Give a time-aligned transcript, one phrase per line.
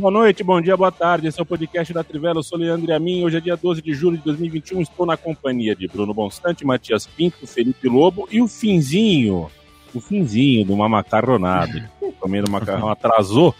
[0.00, 1.28] Boa noite, bom dia, boa tarde.
[1.28, 2.38] Esse é o podcast da Trivela.
[2.38, 3.22] Eu sou Leandro Amin.
[3.22, 4.80] Hoje é dia 12 de julho de 2021.
[4.80, 9.50] Estou na companhia de Bruno Bonstante, Matias Pinto, Felipe Lobo e o finzinho,
[9.94, 11.90] o finzinho de uma macarronada.
[12.18, 13.54] Comendo macarrão atrasou.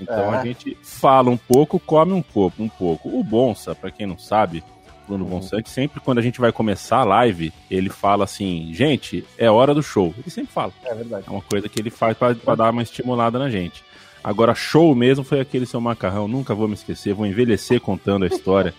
[0.00, 0.38] Então É.
[0.38, 3.10] a gente fala um pouco, come um pouco, um pouco.
[3.10, 4.64] O Bonsa, para quem não sabe,
[5.06, 9.50] Bruno Bonsante, sempre quando a gente vai começar a live, ele fala assim: gente, é
[9.50, 10.14] hora do show.
[10.16, 10.72] Ele sempre fala.
[10.86, 11.26] É verdade.
[11.28, 13.84] É uma coisa que ele faz pra dar uma estimulada na gente.
[14.24, 18.28] Agora, show mesmo foi aquele seu macarrão, nunca vou me esquecer, vou envelhecer contando a
[18.28, 18.74] história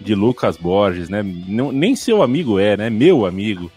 [0.00, 1.22] de Lucas Borges, né?
[1.22, 2.90] Não, nem seu amigo é, né?
[2.90, 3.70] Meu amigo.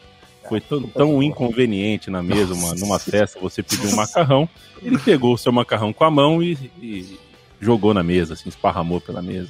[0.47, 4.47] Foi tão, tão inconveniente na mesa, uma- numa festa, você pediu um macarrão,
[4.81, 7.17] ele pegou o seu macarrão com a mão e, e
[7.59, 9.49] jogou na mesa, assim, esparramou pela mesa.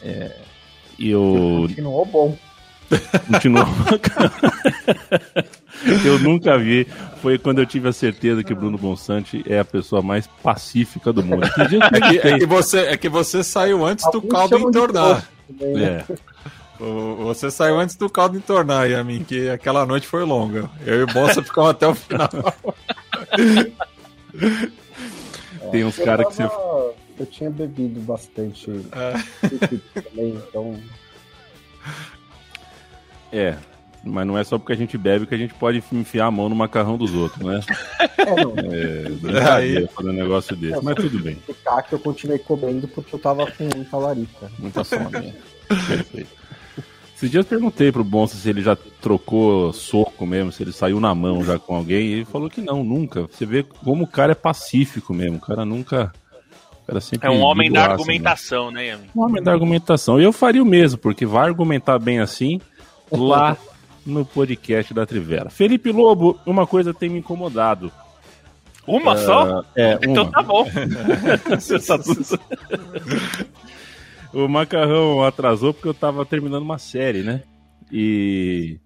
[0.00, 0.36] É,
[0.98, 2.38] e eu Continuou bom.
[3.26, 3.66] continuou
[6.04, 6.86] Eu nunca vi.
[7.20, 11.22] Foi quando eu tive a certeza que Bruno Bonsante é a pessoa mais pacífica do
[11.22, 11.46] mundo.
[11.52, 14.58] Que dia que É que, é que você, é que você saiu antes do caldo
[14.58, 15.28] entornar.
[15.50, 16.04] né?
[16.08, 16.16] É.
[17.24, 20.70] Você saiu antes do caldo entornar, Yamin, que aquela noite foi longa.
[20.86, 22.30] Eu e o Bolsa ficamos até o final.
[25.70, 26.50] Tem uns caras que você.
[27.18, 29.46] Eu tinha bebido bastante É.
[29.46, 30.80] líquido também, então.
[33.30, 33.56] É.
[34.02, 36.48] Mas não é só porque a gente bebe que a gente pode enfiar a mão
[36.48, 37.60] no macarrão dos outros, né?
[38.16, 38.54] É, não.
[38.56, 40.78] É, brincadeira fazer um negócio desse.
[40.78, 41.36] É, Mas tudo bem.
[41.46, 44.50] Ficar que eu continuei comendo porque eu tava com muita larica.
[44.58, 45.34] Muita fome.
[45.68, 46.40] Perfeito.
[47.14, 50.98] Esses dias eu perguntei pro Bonsa se ele já trocou soco mesmo, se ele saiu
[50.98, 53.26] na mão já com alguém, e ele falou que não, nunca.
[53.30, 56.10] Você vê como o cara é pacífico mesmo, o cara nunca.
[56.82, 57.90] O cara sempre É um homem da o né?
[57.90, 59.10] argumentação, né, Yami?
[59.14, 60.18] Um homem da argumentação.
[60.18, 62.58] E eu faria o mesmo, porque vai argumentar bem assim
[63.12, 63.54] lá
[64.10, 65.50] no podcast da Trivela.
[65.50, 67.90] Felipe Lobo, uma coisa tem me incomodado.
[68.86, 69.64] Uma só?
[69.76, 70.32] É, Então uma.
[70.32, 70.66] tá bom.
[71.86, 71.98] Tá
[74.32, 77.42] o macarrão atrasou porque eu tava terminando uma série, né?
[77.92, 78.78] E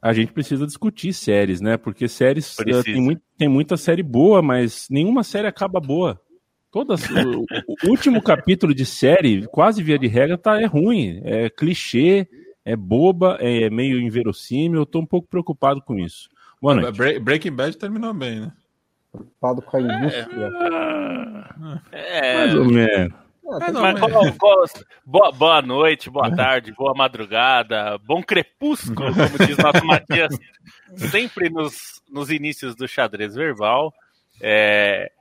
[0.00, 1.76] a gente precisa discutir séries, né?
[1.76, 6.20] Porque séries eh, tem, muito, tem muita série boa, mas nenhuma série acaba boa.
[6.70, 7.46] Todas, o,
[7.86, 11.20] o último capítulo de série, quase via de regra, tá, é ruim.
[11.24, 12.28] É clichê,
[12.64, 14.80] é boba, é meio inverossímil.
[14.80, 16.28] Eu tô um pouco preocupado com isso.
[16.60, 16.96] Boa noite.
[16.96, 18.52] Bre- Breaking Bad terminou bem, né?
[19.12, 20.50] Preocupado com a indústria.
[21.92, 22.34] É.
[22.36, 23.14] Mais ou menos.
[23.60, 24.66] Ah, não, Mas mas- qual- qual-
[25.04, 30.34] boa, boa noite, boa tarde, boa madrugada, bom crepúsculo, como diz nosso Matias,
[31.10, 33.92] sempre nos, nos inícios do xadrez verbal.
[34.40, 35.12] É,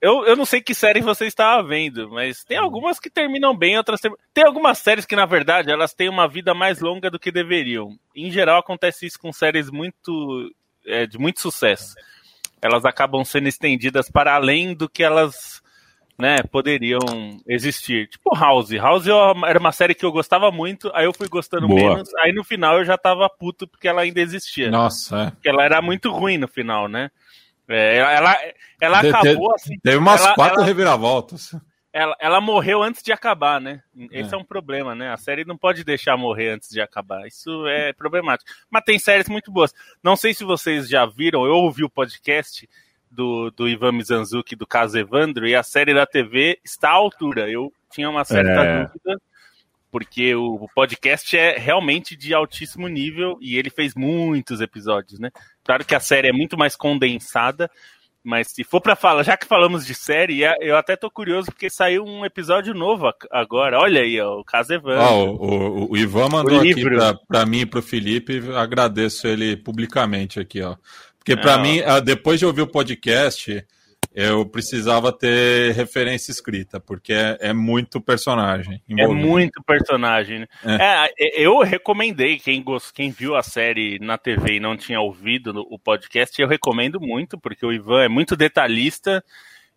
[0.00, 3.76] eu, eu não sei que série você estava vendo, mas tem algumas que terminam bem,
[3.76, 7.18] outras term- tem algumas séries que na verdade elas têm uma vida mais longa do
[7.18, 7.98] que deveriam.
[8.14, 10.50] Em geral acontece isso com séries muito
[10.86, 11.94] é, de muito sucesso.
[12.62, 15.60] Elas acabam sendo estendidas para além do que elas
[16.18, 16.98] né, poderiam
[17.46, 18.08] existir.
[18.08, 18.72] Tipo House.
[18.72, 19.06] House
[19.46, 21.94] era uma série que eu gostava muito, aí eu fui gostando Boa.
[21.94, 24.70] menos, aí no final eu já tava puto porque ela ainda existia.
[24.70, 25.30] Nossa, é.
[25.30, 27.10] Porque ela era muito ruim no final, né?
[27.68, 28.36] É, ela,
[28.80, 29.78] ela, te- acabou assim.
[29.80, 31.54] Teve umas Ela- quatro ela- reviravoltas.
[31.92, 33.82] Ela, ela morreu antes de acabar, né?
[34.12, 34.36] Esse é.
[34.36, 34.40] É.
[34.40, 35.10] um problema, né?
[35.12, 37.26] A série não pode deixar morrer antes de acabar.
[37.26, 38.48] Isso é problemático.
[38.70, 39.72] Mas tem séries muito boas.
[40.02, 42.68] Não sei se vocês já viram, eu ouvi o podcast
[43.10, 47.50] do, do Ivan Mizanzuki do caso Evandro e a série da TV está à altura.
[47.50, 48.84] Eu tinha uma certa É.
[48.84, 49.20] dúvida,
[49.90, 55.30] porque o podcast é realmente de altíssimo nível e ele fez muitos episódios, né?
[55.64, 57.70] Claro que a série é muito mais condensada,
[58.22, 61.46] mas se for pra falar, já que falamos de série, é- eu até tô curioso
[61.46, 63.78] porque saiu um episódio novo agora.
[63.78, 65.00] Olha aí, ó, o caso Evandro.
[65.02, 66.84] Ó, o, o- o Ivan mandou O aqui
[67.26, 70.76] pra mim e pro Felipe, agradeço ele publicamente aqui, ó.
[71.18, 71.58] Porque pra Ah.
[71.58, 73.64] mim, ah, depois de ouvir o podcast,
[74.14, 78.82] eu precisava ter referência escrita, porque é, é muito personagem.
[78.88, 79.26] É envolvido.
[79.26, 80.46] muito personagem, né?
[80.64, 85.64] É, eu recomendei, quem, gos- quem viu a série na TV e não tinha ouvido
[85.70, 89.22] o podcast, eu recomendo muito, porque o Ivan é muito detalhista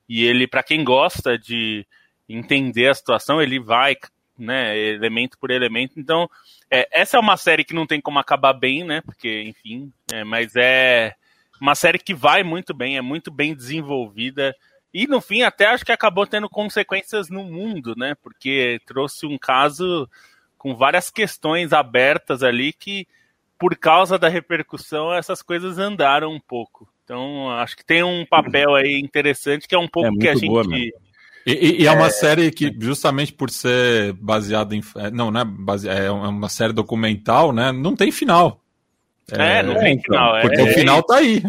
[0.09, 1.85] e ele, pra quem gosta de
[2.27, 3.95] entender a situação, ele vai,
[4.37, 5.99] né, elemento por elemento.
[5.99, 6.29] Então,
[6.73, 9.01] É, essa é uma série que não tem como acabar bem, né?
[9.01, 11.13] Porque, enfim, é, mas é
[11.61, 14.55] uma série que vai muito bem, é muito bem desenvolvida.
[14.91, 18.15] E no fim, até acho que acabou tendo consequências no mundo, né?
[18.23, 20.09] Porque trouxe um caso
[20.57, 23.07] com várias questões abertas ali que,
[23.59, 26.89] por causa da repercussão, essas coisas andaram um pouco.
[27.03, 30.33] Então, acho que tem um papel aí interessante que é um pouco É que a
[30.33, 30.71] boa, gente.
[30.71, 31.11] mesmo.
[31.45, 34.81] E, e- é uma série que, justamente por ser baseada em.
[34.95, 37.71] é, Não, não é, base, é uma série documental, né?
[37.71, 38.60] Não tem final.
[39.39, 40.35] É, não é, tem então, final.
[40.37, 41.41] É, Porque o final tá aí.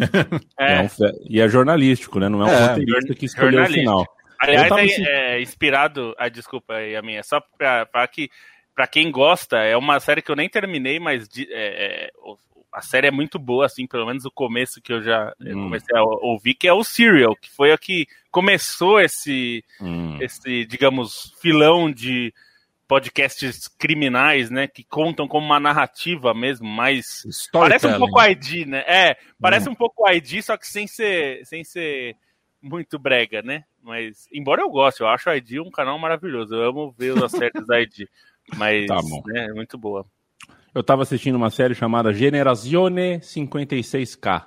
[0.58, 0.74] é.
[0.74, 2.28] É um fe- E é jornalístico, né?
[2.28, 4.06] Não é um É, roteirista que escolheu o final.
[4.40, 6.14] Aliás, tava é, assim- é inspirado.
[6.18, 7.22] Ah, desculpa aí a minha.
[7.22, 8.30] Só pra, pra que.
[8.74, 12.10] Pra quem gosta, é uma série que eu nem terminei, mas de- é, é,
[12.72, 15.64] a série é muito boa, assim, pelo menos o começo que eu já eu Hum.
[15.64, 20.16] comecei a ouvir, que é o Serial, que foi a que começou esse, Hum.
[20.22, 22.32] esse, digamos, filão de
[22.86, 28.84] podcasts criminais, né, que contam como uma narrativa mesmo, mas parece um pouco ID, né?
[28.86, 32.16] É, parece um pouco ID, só que sem ser, sem ser
[32.60, 33.64] muito brega, né?
[33.82, 36.54] Mas, embora eu goste, eu acho o ID um canal maravilhoso.
[36.54, 38.06] Eu amo ver as séries da ID.
[38.56, 39.22] Mas, Tá bom.
[39.26, 40.06] né, é muito boa.
[40.74, 44.46] Eu tava assistindo uma série chamada Generazione 56K.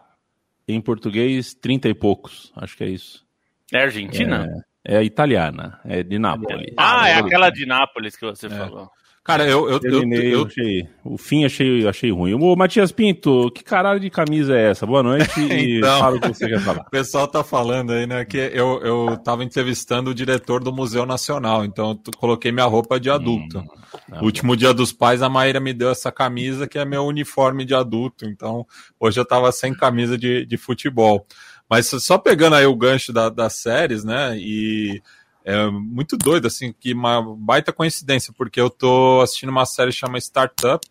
[0.68, 2.52] Em português, 30 e poucos.
[2.56, 3.26] Acho que é isso.
[3.72, 4.64] É Argentina?
[4.88, 6.74] É italiana, é de Nápoles.
[6.78, 8.90] Ah, é aquela de Nápoles que você falou.
[9.26, 12.36] Cara, eu, eu, eu, Terminei, eu eu, achei, o fim achei, achei ruim.
[12.36, 14.86] Ô, Matias Pinto, que caralho de camisa é essa?
[14.86, 16.00] Boa noite e Então.
[16.00, 16.82] fala o que você quer falar.
[16.86, 21.08] O pessoal tá falando aí, né, que eu, eu tava entrevistando o diretor do Museu
[21.08, 23.66] Nacional, então eu coloquei minha roupa de adulto.
[24.08, 27.66] tá Último dia dos pais, a Maíra me deu essa camisa que é meu uniforme
[27.66, 28.64] de adulto, então
[29.00, 31.26] hoje eu tava sem camisa de, de futebol.
[31.69, 35.01] Mas só pegando aí o gancho da- das séries, né, e
[35.44, 40.19] é muito doido, assim, que uma baita coincidência, porque eu tô assistindo uma série chamada
[40.19, 40.85] Startup,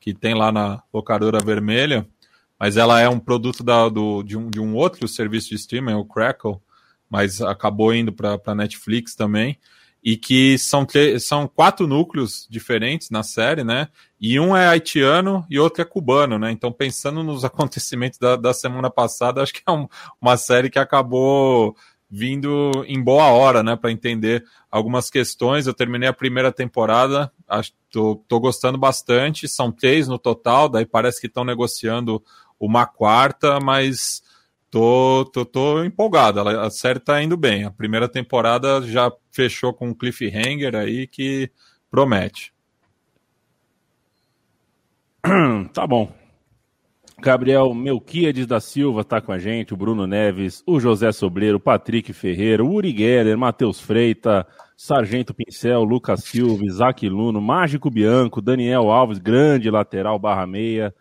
[0.00, 2.06] que tem lá na locadora vermelha,
[2.58, 5.94] mas ela é um produto da- do, de, um, de um outro serviço de streaming,
[5.94, 6.56] o Crackle,
[7.08, 9.58] mas acabou indo para Netflix também,
[10.02, 10.86] e que são,
[11.20, 13.88] são quatro núcleos diferentes na série, né?
[14.20, 16.50] E um é haitiano e outro é cubano, né?
[16.50, 19.88] Então, pensando nos acontecimentos da, da semana passada, acho que é um-
[20.20, 21.76] uma série que acabou
[22.10, 23.76] vindo em boa hora, né?
[23.76, 25.66] Para entender algumas questões.
[25.66, 29.48] Eu terminei a primeira temporada, acho, tô, tô gostando bastante.
[29.48, 32.22] São três no total, daí parece que estão negociando
[32.60, 34.22] uma quarta, mas
[34.72, 36.40] tô, tô, tô empolgado.
[36.40, 37.64] A série tá indo bem.
[37.64, 41.50] A primeira temporada já fechou com um cliffhanger aí que
[41.90, 42.52] promete.
[45.72, 46.12] Tá bom.
[47.20, 51.60] Gabriel Melquiades da Silva tá com a gente, o Bruno Neves, o José Sobreiro, o
[51.60, 54.44] Patrick Ferreira, o Uri Geller, Matheus Freita,
[54.76, 60.92] Sargento Pincel, Lucas Silva, Isaac Luno, Mágico Bianco, Daniel Alves, grande lateral barra meia,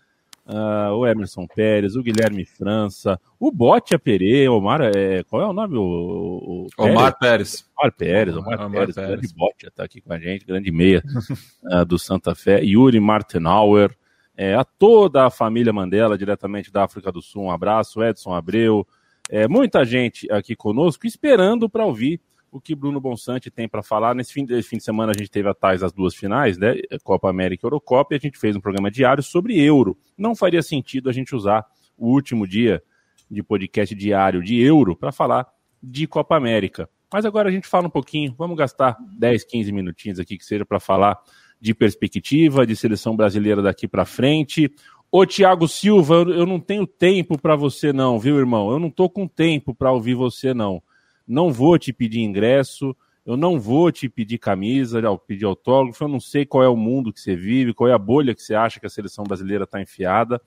[0.53, 5.53] ah, o Emerson Pérez, o Guilherme França, o Botia Pereira, Omar, é, qual é o
[5.53, 5.77] nome?
[5.77, 7.65] O, o, o Omar Pérez.
[7.77, 9.11] Omar Pérez, Omar, Omar Pérez, Pérez.
[9.11, 11.01] grande bote, tá aqui com a gente, grande meia
[11.71, 13.95] ah, do Santa Fé, Yuri Martenauer,
[14.35, 18.85] é, a toda a família Mandela, diretamente da África do Sul, um abraço, Edson Abreu,
[19.29, 22.19] é, muita gente aqui conosco, esperando para ouvir
[22.51, 24.13] o que Bruno Bonsante tem para falar.
[24.13, 26.75] Nesse fim, de, fim de semana a gente teve a tais as duas finais, né?
[27.03, 29.97] Copa América e Eurocopa, e a gente fez um programa diário sobre euro.
[30.17, 31.65] Não faria sentido a gente usar
[31.97, 32.83] o último dia
[33.29, 35.47] de podcast diário de euro para falar
[35.81, 36.89] de Copa América.
[37.11, 40.65] Mas agora a gente fala um pouquinho, vamos gastar 10, 15 minutinhos aqui que seja
[40.65, 41.17] para falar
[41.59, 44.73] de perspectiva, de seleção brasileira daqui para frente.
[45.11, 48.71] Ô Tiago Silva, eu não tenho tempo para você não, viu, irmão?
[48.71, 50.81] Eu não tô com tempo para ouvir você não.
[51.27, 56.19] Não vou te pedir ingresso, eu não vou te pedir camisa, pedir autógrafo, eu não
[56.19, 58.79] sei qual é o mundo que você vive, qual é a bolha que você acha
[58.79, 60.41] que a seleção brasileira está enfiada.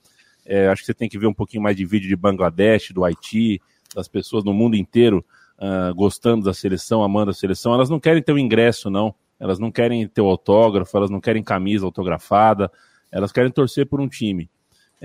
[0.45, 3.05] É, acho que você tem que ver um pouquinho mais de vídeo de Bangladesh, do
[3.05, 3.61] Haiti,
[3.95, 5.25] das pessoas no mundo inteiro
[5.59, 7.75] ah, gostando da seleção, amando a seleção.
[7.75, 9.15] Elas não querem ter o ingresso, não.
[9.39, 12.71] Elas não querem ter o autógrafo, elas não querem camisa autografada,
[13.11, 14.51] elas querem torcer por um time.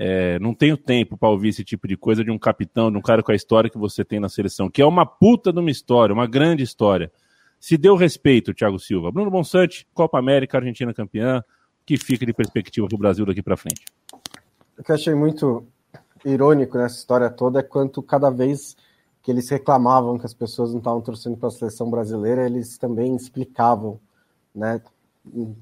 [0.02, 3.02] É, não tenho tempo para ouvir esse tipo de coisa de um capitão, de um
[3.02, 5.70] cara com a história que você tem na seleção, que é uma puta de uma
[5.70, 7.12] história, uma grande história.
[7.60, 9.12] Se deu respeito, Thiago Silva.
[9.12, 11.44] Bruno Bonsante, Copa América, Argentina campeã,
[11.84, 13.84] que fica de perspectiva para o Brasil daqui para frente.
[14.78, 15.66] O que eu achei muito
[16.24, 18.78] irônico nessa história toda é quanto cada vez
[19.22, 23.14] que eles reclamavam que as pessoas não estavam torcendo para a seleção brasileira, eles também
[23.14, 24.00] explicavam,
[24.54, 24.80] né,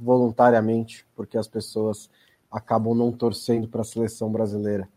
[0.01, 2.09] voluntariamente, porque as pessoas
[2.51, 4.89] acabam não torcendo para a seleção brasileira.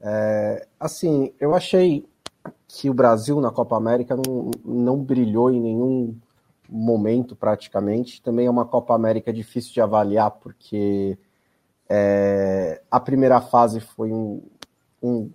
[0.00, 2.06] É, assim, eu achei
[2.66, 6.16] que o Brasil na Copa América não, não brilhou em nenhum
[6.68, 8.22] momento praticamente.
[8.22, 11.18] Também é uma Copa América difícil de avaliar, porque
[11.90, 14.42] É, a primeira fase foi um,
[15.02, 15.30] um,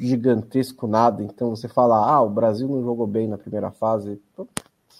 [0.00, 4.18] gigantesco nada, então você fala, ah, o Brasil não jogou bem na primeira fase,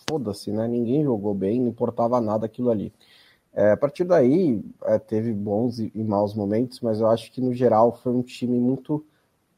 [0.08, 0.68] foda-se, né?
[0.68, 2.92] Ninguém jogou bem, não importava nada aquilo ali.
[3.58, 7.40] É, a partir daí, é, teve bons e, e, maus momentos, mas eu acho que
[7.40, 9.04] no geral foi um time muito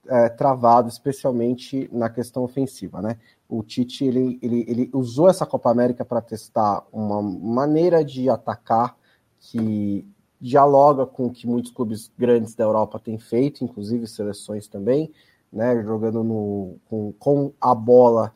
[0.08, 3.18] é, travado, especialmente na questão ofensiva, né?
[3.46, 8.96] O Tite ele, ele, ele usou essa Copa América para testar uma maneira de atacar
[9.38, 10.08] que
[10.40, 15.12] dialoga com o que muitos clubes grandes da Europa têm feito, inclusive seleções também,
[15.52, 15.82] né?
[15.82, 18.32] Jogando no, com, com a bola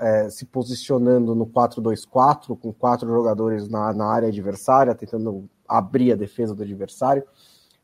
[0.00, 6.16] é, se posicionando no 4-2-4, com quatro jogadores na, na área adversária, tentando abrir a
[6.16, 7.22] defesa do adversário.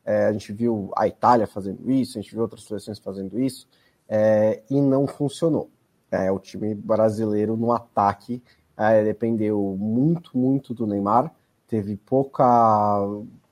[0.05, 3.69] É, a gente viu a Itália fazendo isso, a gente viu outras seleções fazendo isso,
[4.09, 5.71] é, e não funcionou.
[6.11, 8.43] É, o time brasileiro no ataque
[8.77, 11.33] é, dependeu muito, muito do Neymar,
[11.69, 12.99] teve pouca,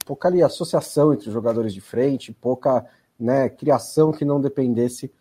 [0.05, 2.85] pouca ali, associação entre os jogadores de frente, pouca
[3.19, 5.13] né, criação que não dependesse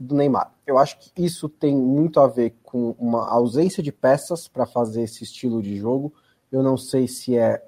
[0.00, 0.52] do Neymar.
[0.66, 5.02] Eu acho que isso tem muito a ver com uma ausência de peças para fazer
[5.02, 6.12] esse estilo de jogo.
[6.50, 7.62] Eu não sei se é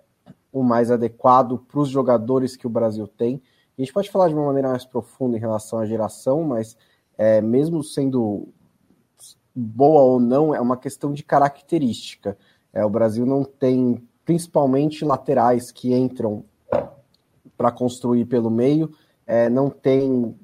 [0.51, 3.43] o mais adequado para os jogadores que o Brasil tem.
[3.77, 6.77] A gente pode falar de uma maneira mais profunda em relação à geração, mas
[7.19, 8.49] é, mesmo sendo
[9.55, 12.37] boa ou não, é uma questão de característica.
[12.73, 16.45] É, o Brasil não tem, principalmente laterais que entram
[17.57, 18.91] para construir pelo meio,
[19.27, 20.35] é, não tem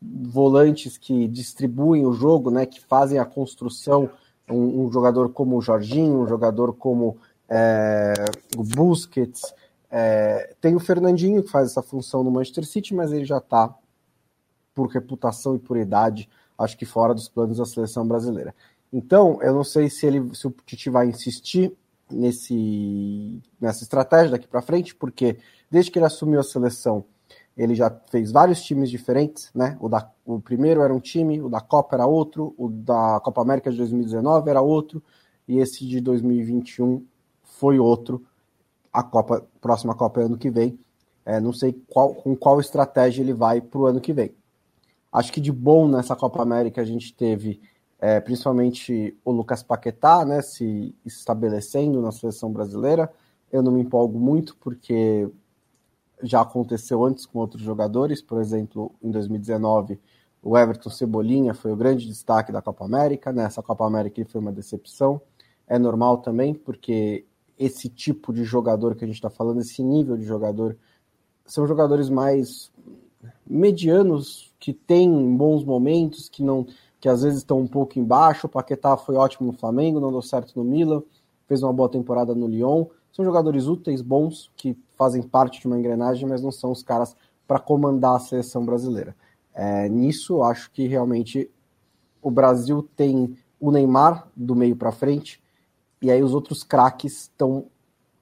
[0.00, 4.10] volantes que distribuem o jogo, né, que fazem a construção,
[4.48, 8.14] um, um jogador como o Jorginho, um jogador como é,
[8.56, 9.42] o Busquets,
[9.90, 13.74] é, tem o Fernandinho que faz essa função no Manchester City, mas ele já está
[14.74, 18.54] por reputação e por idade, acho que fora dos planos da seleção brasileira.
[18.92, 21.74] Então, eu não sei se ele, se o Tite vai insistir
[22.10, 25.38] nesse, nessa estratégia daqui para frente, porque
[25.70, 27.04] desde que ele assumiu a seleção,
[27.58, 29.76] ele já fez vários times diferentes, né?
[29.80, 33.42] O, da, o primeiro era um time, o da Copa era outro, o da Copa
[33.42, 35.02] América de 2019 era outro,
[35.46, 37.04] e esse de 2021
[37.42, 38.24] foi outro.
[38.92, 40.78] A Copa, próxima Copa é ano que vem.
[41.26, 44.32] É, não sei qual, com qual estratégia ele vai para o ano que vem.
[45.12, 47.60] Acho que de bom nessa Copa América a gente teve
[47.98, 53.10] é, principalmente o Lucas Paquetá, né, se estabelecendo na seleção brasileira.
[53.50, 55.28] Eu não me empolgo muito porque
[56.22, 59.98] já aconteceu antes com outros jogadores, por exemplo, em 2019,
[60.42, 64.40] o Everton Cebolinha foi o grande destaque da Copa América, nessa Copa América ele foi
[64.40, 65.20] uma decepção.
[65.66, 67.24] É normal também, porque
[67.58, 70.76] esse tipo de jogador que a gente está falando, esse nível de jogador,
[71.44, 72.70] são jogadores mais
[73.46, 76.66] medianos, que têm bons momentos, que não
[77.00, 78.46] que às vezes estão um pouco embaixo.
[78.46, 81.02] O Paquetá foi ótimo no Flamengo, não deu certo no Milan,
[81.46, 82.86] fez uma boa temporada no Lyon.
[83.18, 87.16] São jogadores úteis, bons, que fazem parte de uma engrenagem, mas não são os caras
[87.48, 89.16] para comandar a seleção brasileira.
[89.52, 91.50] É, nisso, acho que realmente
[92.22, 95.42] o Brasil tem o Neymar do meio para frente,
[96.00, 97.66] e aí os outros craques estão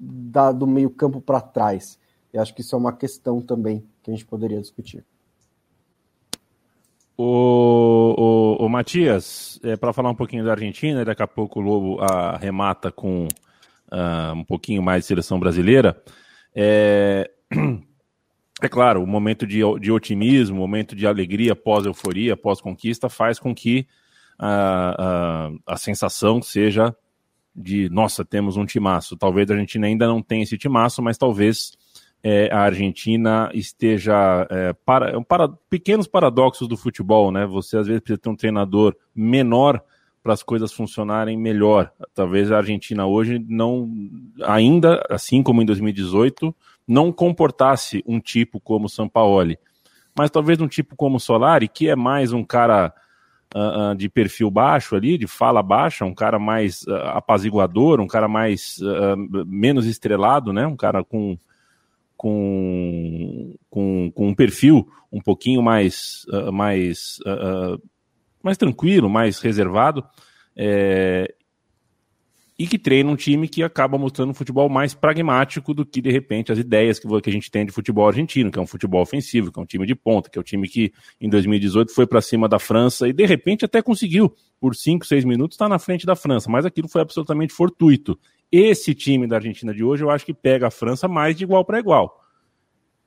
[0.01, 1.99] do meio campo para trás.
[2.33, 5.05] E acho que isso é uma questão também que a gente poderia discutir.
[7.19, 11.63] O, o, o Matias, é, para falar um pouquinho da Argentina, daqui a pouco o
[11.63, 13.29] Lobo arremata com
[13.93, 16.03] uh, um pouquinho mais de seleção brasileira,
[16.55, 17.31] é,
[18.63, 23.55] é claro, o momento de, de otimismo, o momento de alegria pós-euforia, pós-conquista, faz com
[23.55, 23.87] que
[24.39, 26.95] a, a, a sensação seja
[27.55, 29.17] de, nossa, temos um timaço.
[29.17, 31.73] Talvez a Argentina ainda não tenha esse timaço, mas talvez
[32.23, 37.47] é, a Argentina esteja é, para, é para pequenos paradoxos do futebol, né?
[37.47, 39.83] Você às vezes precisa ter um treinador menor
[40.27, 41.93] para as coisas funcionarem melhor.
[42.13, 43.89] Talvez a Argentina hoje não,
[44.43, 46.53] ainda, assim como em 2018,
[46.85, 49.57] não comportasse um tipo como Sampaoli.
[50.19, 52.93] Mas talvez um tipo como Solari, que é mais um cara
[53.55, 58.09] uh, uh, de perfil baixo ali, de fala baixa, um cara mais uh, apaziguador, um
[58.09, 58.81] cara mais
[59.47, 60.67] menos estrelado, né?
[60.67, 61.39] Um cara com
[62.17, 67.21] com, com, um perfil um pouquinho mais, mais
[68.47, 70.03] mais tranquilo, mais reservado,
[70.57, 71.35] é,
[72.59, 76.11] e que treina um time que acaba mostrando um futebol mais pragmático do que, de
[76.11, 79.03] repente, as ideias que, que a gente tem de futebol argentino, que é um futebol
[79.03, 81.93] ofensivo, que é um time de ponta, que é o um time que em 2018
[81.93, 85.67] foi para cima da França e, de repente, até conseguiu, por 5, 6 minutos, estar
[85.67, 88.19] tá na frente da França, mas aquilo foi absolutamente fortuito.
[88.51, 91.63] Esse time da Argentina de hoje, eu acho que pega a França mais de igual
[91.63, 92.23] para igual.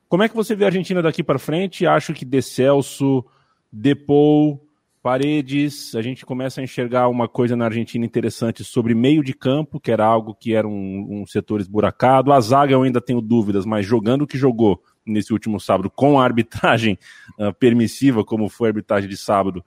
[0.08, 1.88] Como é que você vê a Argentina daqui para frente?
[1.88, 3.26] Acho que De Celso,
[3.72, 4.69] Depou,
[5.02, 9.80] Paredes, a gente começa a enxergar uma coisa na Argentina interessante sobre meio de campo,
[9.80, 12.34] que era algo que era um, um setor esburacado.
[12.34, 16.20] A zaga eu ainda tenho dúvidas, mas jogando o que jogou, nesse último sábado com
[16.20, 17.00] a arbitragem
[17.40, 19.64] uh, permissiva, como foi a arbitragem de sábado,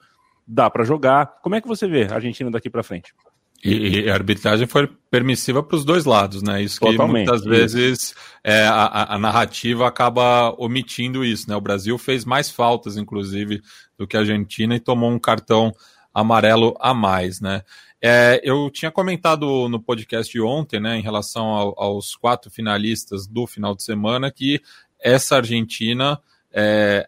[0.46, 1.40] dá para jogar.
[1.42, 3.14] Como é que você vê a Argentina daqui para frente?
[3.64, 6.60] E, a arbitragem foi permissiva para os dois lados, né?
[6.62, 11.54] Isso que Totalmente, muitas vezes é, a, a, narrativa acaba omitindo isso, né?
[11.54, 13.62] O Brasil fez mais faltas, inclusive,
[13.96, 15.72] do que a Argentina e tomou um cartão
[16.12, 17.62] amarelo a mais, né?
[18.04, 23.28] É, eu tinha comentado no podcast de ontem, né, em relação ao, aos quatro finalistas
[23.28, 24.60] do final de semana, que
[25.00, 26.18] essa Argentina
[26.52, 27.06] é,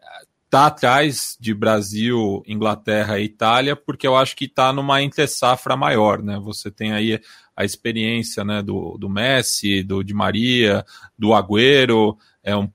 [0.54, 6.23] tá atrás de Brasil, Inglaterra e Itália, porque eu acho que está numa entre-safra maior,
[6.23, 6.38] né?
[6.44, 7.20] Você tem aí
[7.56, 10.84] a experiência né, do, do Messi, do Di Maria,
[11.18, 12.70] do Agüero, é um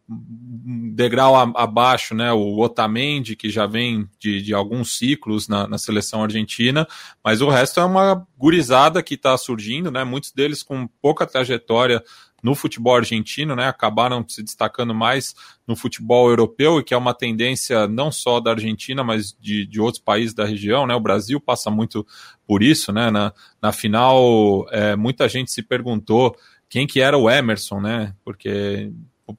[0.94, 2.34] degrau abaixo, né?
[2.34, 6.86] O Otamendi, que já vem de, de alguns ciclos na, na, seleção argentina,
[7.24, 10.04] mas o resto é uma gurizada que está surgindo, né?
[10.04, 12.04] Muitos deles com pouca trajetória
[12.42, 15.34] no futebol argentino, né, acabaram se destacando mais
[15.68, 19.80] no futebol europeu, e que é uma tendência não só da Argentina, mas de, de
[19.82, 22.06] outros países da região, né, o Brasil passa muito
[22.48, 26.36] por isso, né, na, na final é, muita gente se perguntou
[26.70, 28.92] quem que era o Emerson, né, porque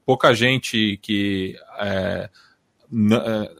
[0.05, 2.29] pouca gente que é,
[2.93, 3.51] é,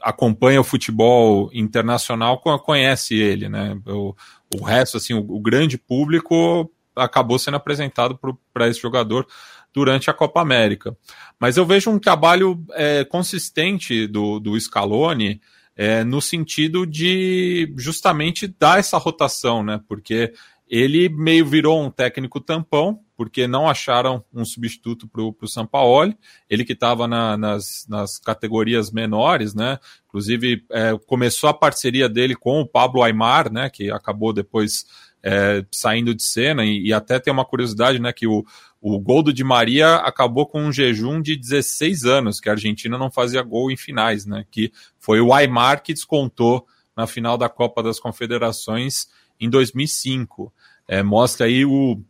[0.00, 4.14] acompanha o futebol internacional conhece ele, né, o,
[4.54, 8.18] o resto, assim, o, o grande público acabou sendo apresentado
[8.52, 9.26] para esse jogador
[9.72, 10.96] durante a Copa América.
[11.38, 15.40] Mas eu vejo um trabalho é, consistente do, do Scaloni
[15.74, 19.80] é, no sentido de justamente dar essa rotação, né?
[19.88, 20.32] Porque
[20.68, 26.16] ele meio virou um técnico tampão, porque não acharam um substituto para o Sampaoli,
[26.48, 29.78] ele que estava na, nas, nas categorias menores, né?
[30.08, 33.68] Inclusive é, começou a parceria dele com o Pablo Aymar, né?
[33.68, 34.86] Que acabou depois
[35.22, 38.44] é, saindo de cena, e, e, até tem uma curiosidade, né, que o,
[38.80, 42.98] o gol do Di Maria acabou com um jejum de 16 anos, que a Argentina
[42.98, 47.48] não fazia gol em finais, né, que foi o Aymar que descontou na final da
[47.48, 49.08] Copa das Confederações
[49.40, 50.52] em 2005.
[50.88, 52.00] É, mostra aí o,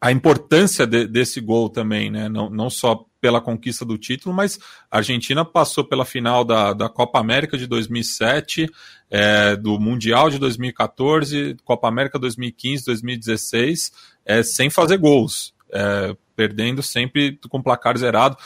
[0.00, 4.56] a importância de, desse gol também, né, não, não só pela conquista do título, mas
[4.88, 8.70] a Argentina passou pela final da, da Copa América de 2007,
[9.10, 13.92] é, do Mundial de 2014, Copa América 2015, 2016,
[14.24, 15.52] é, sem fazer gols.
[15.72, 18.36] É, perdendo sempre com placar zerado.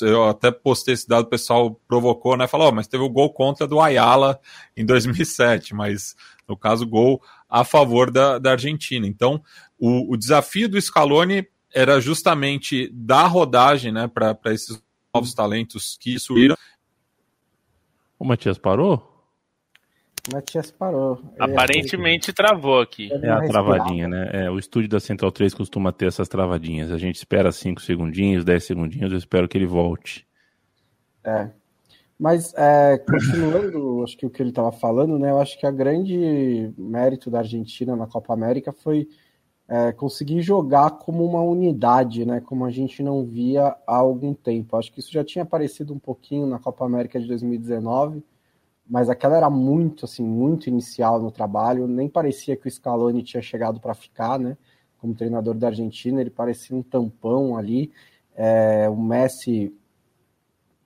[0.00, 2.46] Eu até postei esse dado, o pessoal provocou, né?
[2.46, 4.40] Falou, oh, mas teve o gol contra do Ayala
[4.74, 6.16] em 2007, mas
[6.48, 9.06] no caso, gol a favor da, da Argentina.
[9.06, 9.42] Então,
[9.78, 14.82] o, o desafio do Scaloni era justamente dar rodagem né, para esses
[15.14, 16.56] novos talentos que subiram.
[18.18, 19.08] O Matias parou?
[20.28, 21.22] O Matias parou.
[21.38, 23.10] Aparentemente travou aqui.
[23.10, 24.30] É a travadinha, né?
[24.32, 26.92] É, o estúdio da Central 3 costuma ter essas travadinhas.
[26.92, 30.26] A gente espera 5 segundinhos, 10 segundinhos, eu espero que ele volte.
[31.24, 31.50] É.
[32.18, 35.30] Mas, é, continuando, acho que o que ele estava falando, né?
[35.30, 39.08] Eu acho que a grande mérito da Argentina na Copa América foi
[39.70, 42.40] é, conseguir jogar como uma unidade, né?
[42.40, 44.76] Como a gente não via há algum tempo.
[44.76, 48.20] Acho que isso já tinha aparecido um pouquinho na Copa América de 2019,
[48.84, 51.86] mas aquela era muito, assim, muito inicial no trabalho.
[51.86, 54.56] Nem parecia que o Scaloni tinha chegado para ficar, né?
[54.98, 57.92] Como treinador da Argentina, ele parecia um tampão ali.
[58.34, 59.72] É, o Messi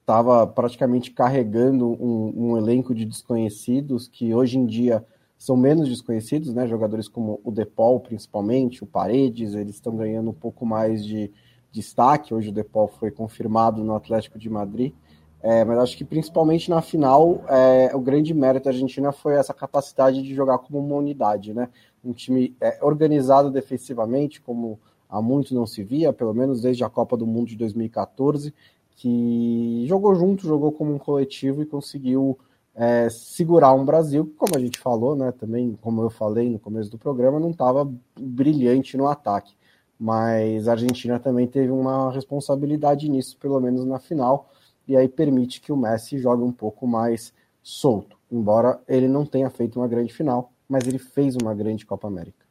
[0.03, 5.03] estava praticamente carregando um, um elenco de desconhecidos que hoje em dia
[5.45, 6.67] são menos desconhecidos, né?
[6.67, 11.31] Jogadores como o Depol, principalmente, o Paredes, eles estão ganhando um pouco mais de
[11.71, 12.33] destaque.
[12.33, 14.95] Hoje o Depol foi confirmado no Atlético de Madrid.
[15.43, 19.53] É, mas acho que principalmente na final, é, o grande mérito da Argentina foi essa
[19.53, 21.69] capacidade de jogar como uma unidade, né?
[22.03, 24.81] Um time é, organizado defensivamente, como
[25.11, 28.55] há muito não se via, pelo menos desde a Copa do Mundo de 2014,
[28.97, 32.39] que jogou junto, jogou como um coletivo e conseguiu
[32.75, 36.59] é, segurar um Brasil que, como a gente falou, né, também, como eu falei no
[36.59, 39.55] começo do programa, não estava brilhante no ataque.
[39.99, 44.51] Mas a Argentina também teve uma responsabilidade nisso, pelo menos na final,
[44.89, 47.33] e aí permite que o Messi jogue um pouco mais
[47.63, 48.19] solto.
[48.31, 52.45] Embora ele não tenha feito uma grande final, mas ele fez uma grande Copa América.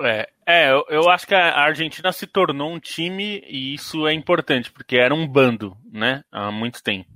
[0.00, 4.12] É, é eu, eu acho que a Argentina se tornou um time e isso é
[4.12, 7.15] importante, porque era um bando, né, há muito tempo.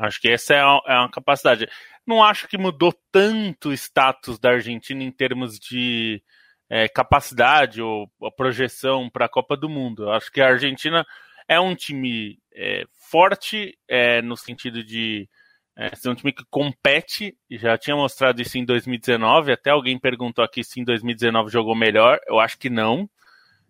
[0.00, 1.68] Acho que essa é, é uma capacidade.
[2.06, 6.22] Não acho que mudou tanto o status da Argentina em termos de
[6.70, 10.10] é, capacidade ou projeção para a Copa do Mundo.
[10.10, 11.04] Acho que a Argentina
[11.46, 15.28] é um time é, forte é, no sentido de
[15.76, 17.36] é, ser um time que compete.
[17.50, 19.52] Já tinha mostrado isso em 2019.
[19.52, 22.18] Até alguém perguntou aqui se em 2019 jogou melhor.
[22.26, 23.08] Eu acho que não.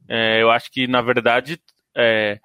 [0.08, 1.60] É, eu acho que, na verdade,
[1.96, 2.38] é,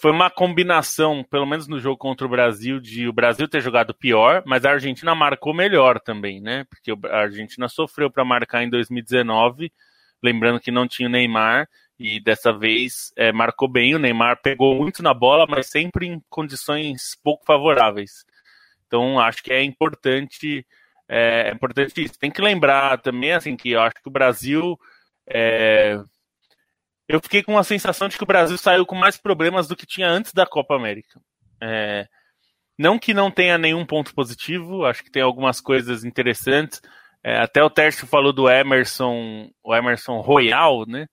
[0.00, 3.94] foi uma combinação, pelo menos no jogo contra o Brasil, de o Brasil ter jogado
[3.94, 6.64] pior, mas a Argentina marcou melhor também, né?
[6.64, 9.72] Porque a Argentina sofreu para marcar em 2019,
[10.22, 13.94] lembrando que não tinha o Neymar, e dessa vez é, marcou bem.
[13.94, 18.24] O Neymar pegou muito na bola, mas sempre em condições pouco favoráveis.
[18.86, 20.66] Então acho que é importante,
[21.08, 22.18] é, é importante isso.
[22.18, 24.78] Tem que lembrar também assim que eu acho que o Brasil
[25.26, 25.98] é,
[27.08, 29.86] eu fiquei com a sensação de que o Brasil saiu com mais problemas do que
[29.86, 31.20] tinha antes da Copa América.
[31.60, 32.06] É,
[32.78, 36.80] não que não tenha nenhum ponto positivo, acho que tem algumas coisas interessantes.
[37.24, 41.06] É, até o Tércio falou do Emerson, o Emerson Royal, né?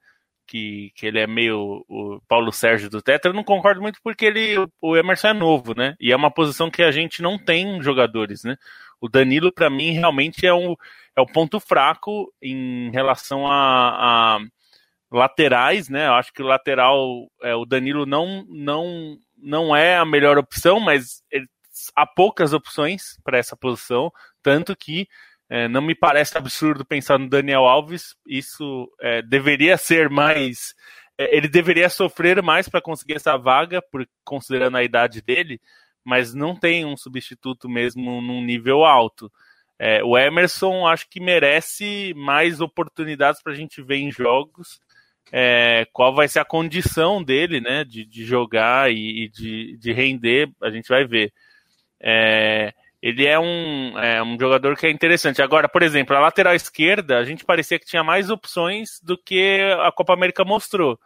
[0.46, 3.32] Que, que ele é meio o Paulo Sérgio do Tetra.
[3.32, 5.96] Eu não concordo muito porque ele, o Emerson é novo, né?
[6.00, 8.58] E é uma posição que a gente não tem jogadores, né?
[9.00, 10.76] O Danilo, para mim, realmente é, um,
[11.16, 14.40] é o ponto fraco em relação a, a
[15.14, 16.08] laterais, né?
[16.08, 20.80] Eu acho que o lateral, é, o Danilo não, não, não é a melhor opção,
[20.80, 21.46] mas ele,
[21.96, 25.08] há poucas opções para essa posição, tanto que
[25.50, 28.16] é, não me parece absurdo pensar no Daniel Alves.
[28.28, 30.74] Isso é, deveria ser mais.
[31.16, 35.62] É, ele deveria sofrer mais para conseguir essa vaga, por, considerando a idade dele,
[36.04, 39.32] mas não tem um substituto mesmo num nível alto.
[39.78, 44.80] É, o Emerson acho que merece mais oportunidades para a gente ver em jogos
[45.32, 49.92] é, qual vai ser a condição dele, né, de, de jogar e, e de, de,
[49.92, 51.34] render, a gente vai ver.
[52.00, 55.42] É, ele é um, é um jogador que é interessante.
[55.42, 59.60] Agora, por exemplo, a lateral esquerda, a gente parecia que tinha mais opções do que
[59.82, 61.00] a Copa América mostrou.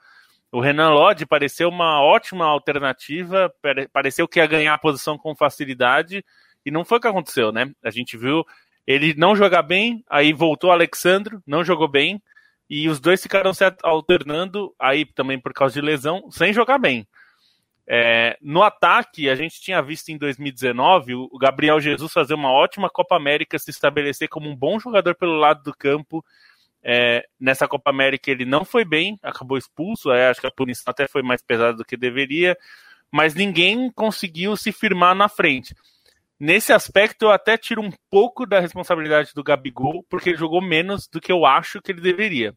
[0.51, 3.53] O Renan Lodge pareceu uma ótima alternativa,
[3.91, 6.23] pareceu que ia ganhar a posição com facilidade,
[6.65, 7.69] e não foi o que aconteceu, né?
[7.84, 8.45] A gente viu
[8.86, 12.21] ele não jogar bem, aí voltou o Alexandro, não jogou bem,
[12.69, 17.08] e os dois ficaram se alternando, aí também por causa de lesão, sem jogar bem.
[17.89, 22.89] É, no ataque, a gente tinha visto em 2019 o Gabriel Jesus fazer uma ótima
[22.89, 26.23] Copa América, se estabelecer como um bom jogador pelo lado do campo.
[26.84, 30.91] É, nessa Copa América ele não foi bem, acabou expulso, é, acho que a punição
[30.91, 32.58] até foi mais pesada do que deveria,
[33.12, 35.73] mas ninguém conseguiu se firmar na frente.
[36.39, 41.08] Nesse aspecto, eu até tiro um pouco da responsabilidade do Gabigol, porque ele jogou menos
[41.08, 42.56] do que eu acho que ele deveria.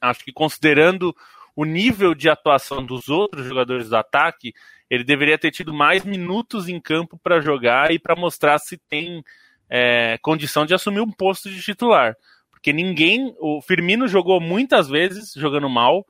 [0.00, 1.14] Acho que considerando
[1.56, 4.52] o nível de atuação dos outros jogadores do ataque,
[4.90, 9.24] ele deveria ter tido mais minutos em campo para jogar e para mostrar se tem
[9.68, 12.14] é, condição de assumir um posto de titular.
[12.50, 13.34] Porque ninguém.
[13.38, 16.06] O Firmino jogou muitas vezes jogando mal.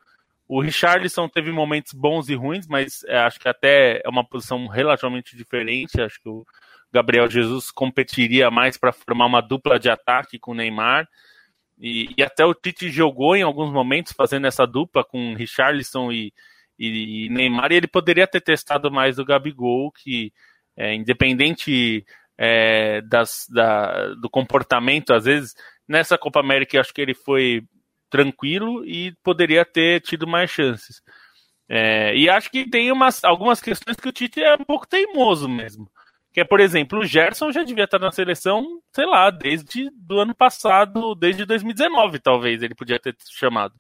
[0.47, 4.67] O Richarlison teve momentos bons e ruins, mas é, acho que até é uma posição
[4.67, 6.01] relativamente diferente.
[6.01, 6.45] Acho que o
[6.93, 11.09] Gabriel Jesus competiria mais para formar uma dupla de ataque com o Neymar.
[11.79, 16.33] E, e, até o Tite jogou em alguns momentos fazendo essa dupla com Richarlison e,
[16.79, 20.33] e, e Neymar, e ele poderia ter testado mais o Gabigol, que
[20.77, 22.05] é, independente
[22.37, 25.55] é, das, da, do comportamento, às vezes,
[25.87, 27.65] nessa Copa América acho que ele foi
[28.09, 31.03] tranquilo e poderia ter tido mais chances.
[31.69, 35.49] É, e acho que tem umas, algumas questões que o Tite é um pouco teimoso
[35.49, 35.91] mesmo.
[36.33, 40.21] Que é, por exemplo, o Gerson já devia estar na seleção, sei lá, desde do
[40.21, 43.75] ano passado, desde 2019, talvez, ele podia ter chamado.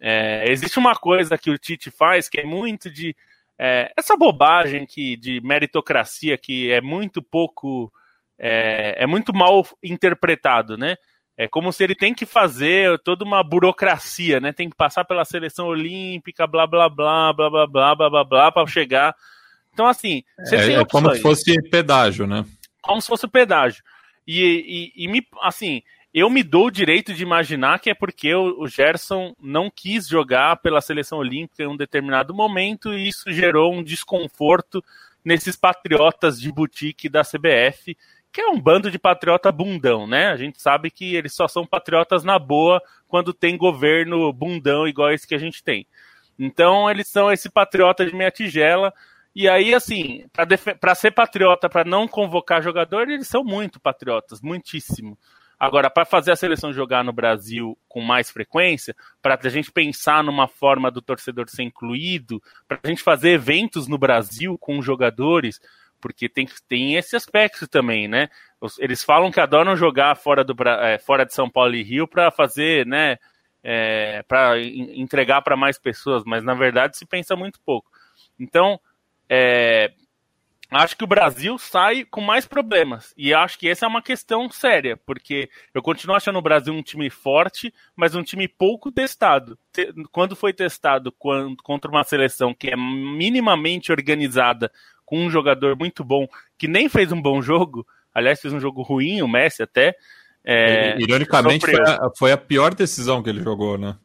[0.00, 3.14] É, existe uma coisa que o Tite faz que é muito de.
[3.56, 7.92] É, essa bobagem que, de meritocracia que é muito pouco.
[8.36, 10.96] É, é muito mal interpretado, né?
[11.36, 14.52] É como se ele tem que fazer toda uma burocracia, né?
[14.52, 18.52] Tem que passar pela seleção olímpica, blá blá blá, blá blá blá, blá blá blá,
[18.52, 19.14] para chegar
[19.72, 22.44] então, assim, você é, tem É como se fosse pedágio, né?
[22.80, 23.82] Como se fosse pedágio.
[24.26, 25.82] E, e, e, me, assim,
[26.12, 30.06] eu me dou o direito de imaginar que é porque o, o Gerson não quis
[30.06, 34.84] jogar pela seleção olímpica em um determinado momento e isso gerou um desconforto
[35.24, 37.96] nesses patriotas de boutique da CBF,
[38.32, 40.28] que é um bando de patriota bundão, né?
[40.28, 45.12] A gente sabe que eles só são patriotas na boa quando tem governo bundão igual
[45.12, 45.86] esse que a gente tem.
[46.38, 48.92] Então, eles são esse patriota de meia tigela
[49.34, 50.24] e aí, assim,
[50.80, 55.18] para ser patriota, para não convocar jogador, eles são muito patriotas, muitíssimo.
[55.58, 60.22] Agora, para fazer a seleção jogar no Brasil com mais frequência, para a gente pensar
[60.24, 65.60] numa forma do torcedor ser incluído, para a gente fazer eventos no Brasil com jogadores,
[66.00, 68.28] porque tem, tem esse aspecto também, né?
[68.80, 72.32] Eles falam que adoram jogar fora, do, é, fora de São Paulo e Rio para
[72.32, 73.16] fazer, né?
[73.62, 77.88] É, para entregar para mais pessoas, mas na verdade se pensa muito pouco.
[78.36, 78.80] Então,
[79.28, 79.92] é,
[80.70, 83.12] acho que o Brasil sai com mais problemas.
[83.16, 86.82] E acho que essa é uma questão séria, porque eu continuo achando o Brasil um
[86.82, 89.58] time forte, mas um time pouco testado.
[90.10, 91.12] Quando foi testado
[91.62, 94.70] contra uma seleção que é minimamente organizada,
[95.04, 98.82] com um jogador muito bom, que nem fez um bom jogo, aliás, fez um jogo
[98.82, 99.94] ruim, o Messi até.
[100.44, 103.96] É, Ironicamente, foi a, foi a pior decisão que ele jogou, né?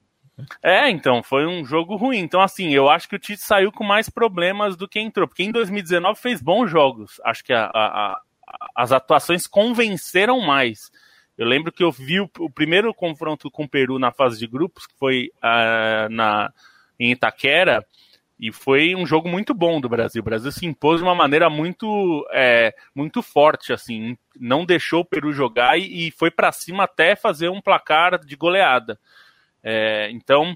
[0.62, 2.20] É, então, foi um jogo ruim.
[2.20, 5.44] Então, assim, eu acho que o Tite saiu com mais problemas do que entrou, porque
[5.44, 7.20] em 2019 fez bons jogos.
[7.24, 8.22] Acho que a, a, a,
[8.76, 10.92] as atuações convenceram mais.
[11.38, 14.48] Eu lembro que eu vi o, o, primeiro confronto com o Peru na fase de
[14.48, 16.52] grupos, que foi uh, na,
[17.00, 17.86] em Itaquera,
[18.40, 20.22] e foi um jogo muito bom do Brasil.
[20.22, 25.06] O Brasil se impôs de uma maneira muito, é, muito forte, assim, não deixou o
[25.06, 29.00] Peru jogar e, e foi para cima até fazer um placar de goleada.
[29.64, 30.56] É, então,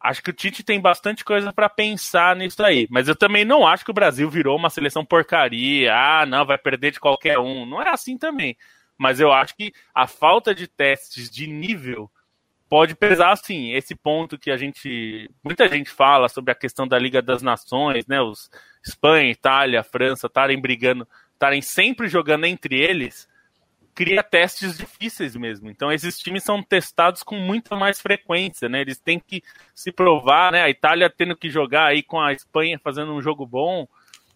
[0.00, 2.86] acho que o Tite tem bastante coisa para pensar nisso aí.
[2.90, 5.92] Mas eu também não acho que o Brasil virou uma seleção porcaria.
[5.94, 7.64] Ah, não, vai perder de qualquer um.
[7.64, 8.56] Não é assim também.
[8.96, 12.10] Mas eu acho que a falta de testes de nível
[12.68, 13.72] pode pesar sim.
[13.72, 15.30] Esse ponto que a gente.
[15.42, 18.20] Muita gente fala sobre a questão da Liga das Nações, né?
[18.20, 18.50] Os
[18.84, 23.26] Espanha, Itália, França estarem brigando, estarem sempre jogando entre eles
[23.94, 25.70] cria testes difíceis mesmo.
[25.70, 28.80] Então esses times são testados com muita mais frequência, né?
[28.80, 29.42] Eles têm que
[29.74, 30.62] se provar, né?
[30.62, 33.86] A Itália tendo que jogar aí com a Espanha fazendo um jogo bom,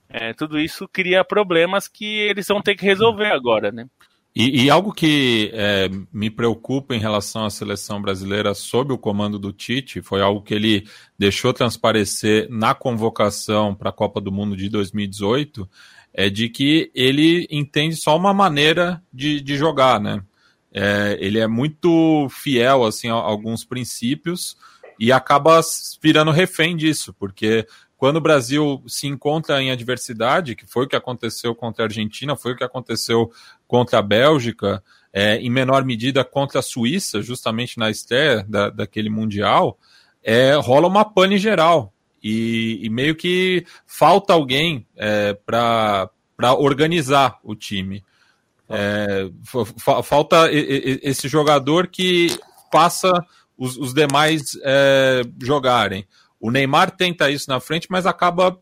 [0.09, 3.87] é, tudo isso cria problemas que eles vão ter que resolver agora, né?
[4.35, 9.39] E, e algo que é, me preocupa em relação à seleção brasileira sob o comando
[9.39, 10.87] do Tite foi algo que ele
[11.19, 15.69] deixou transparecer na convocação para a Copa do Mundo de 2018
[16.13, 20.23] é de que ele entende só uma maneira de, de jogar, né?
[20.73, 24.57] É, ele é muito fiel assim a, alguns princípios
[24.99, 25.61] e acaba
[26.03, 27.67] virando refém disso, porque
[27.97, 32.37] quando o Brasil se encontra em adversidade, que foi o que aconteceu contra a Argentina,
[32.37, 33.31] foi o que aconteceu
[33.67, 39.11] contra a Bélgica, é, em menor medida contra a Suíça, justamente na estreia da, daquele
[39.11, 39.79] Mundial,
[40.23, 41.93] é, rola uma pane geral.
[42.23, 46.11] E, e meio que falta alguém é, para
[46.59, 48.05] organizar o time.
[48.69, 49.31] É,
[50.05, 52.39] falta esse jogador que
[52.71, 53.13] passa
[53.57, 56.07] os, os demais é, jogarem.
[56.41, 58.61] O Neymar tenta isso na frente, mas acaba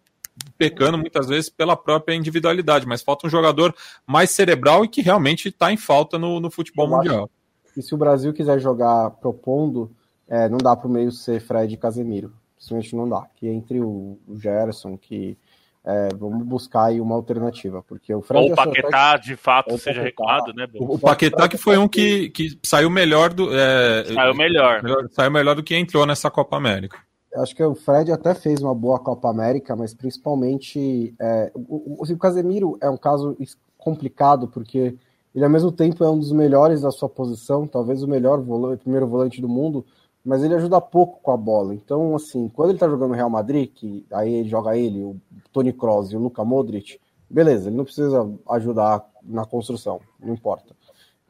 [0.56, 2.86] pecando muitas vezes pela própria individualidade.
[2.86, 3.74] Mas falta um jogador
[4.06, 7.30] mais cerebral e que realmente está em falta no, no futebol Eu mundial.
[7.76, 9.90] E se o Brasil quiser jogar propondo,
[10.28, 12.32] é, não dá para o meio ser Fred e Casemiro
[12.66, 13.26] simplesmente não dá.
[13.36, 15.38] Que entre o, Gerson, que
[15.84, 18.44] é, vamos buscar aí uma alternativa, porque o Fred...
[18.44, 20.66] Ou o Paquetá, de fato, seja recuado, né?
[20.74, 23.48] O, o Paquetá que foi um que, que saiu melhor do...
[23.56, 24.82] É, saiu melhor.
[24.82, 25.08] melhor.
[25.10, 26.98] Saiu melhor do que entrou nessa Copa América.
[27.36, 32.02] Acho que o Fred até fez uma boa Copa América, mas principalmente é, o, o,
[32.02, 33.36] o Casemiro é um caso
[33.76, 34.96] complicado, porque
[35.34, 38.82] ele ao mesmo tempo é um dos melhores da sua posição, talvez o melhor volante,
[38.82, 39.84] primeiro volante do mundo,
[40.26, 41.72] mas ele ajuda pouco com a bola.
[41.72, 45.16] Então, assim, quando ele tá jogando no Real Madrid, que aí joga ele, o
[45.52, 46.98] Tony Kroos e o Luka Modric,
[47.30, 50.74] beleza, ele não precisa ajudar na construção, não importa.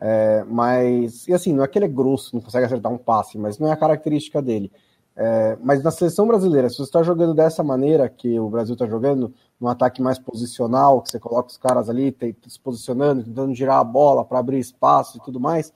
[0.01, 3.37] É, mas, e assim, não é que ele é grosso, não consegue acertar um passe,
[3.37, 4.73] mas não é a característica dele.
[5.15, 8.87] É, mas na seleção brasileira, se você está jogando dessa maneira que o Brasil está
[8.87, 13.79] jogando, num ataque mais posicional, que você coloca os caras ali se posicionando, tentando girar
[13.79, 15.73] a bola para abrir espaço e tudo mais,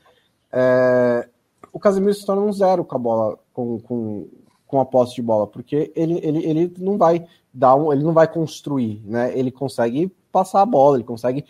[0.50, 1.28] é,
[1.73, 4.29] o Casemiro se torna um zero com a bola, com, com,
[4.66, 8.12] com a posse de bola, porque ele, ele, ele não vai dar um, ele não
[8.12, 9.37] vai construir, né?
[9.37, 11.44] Ele consegue passar a bola, ele consegue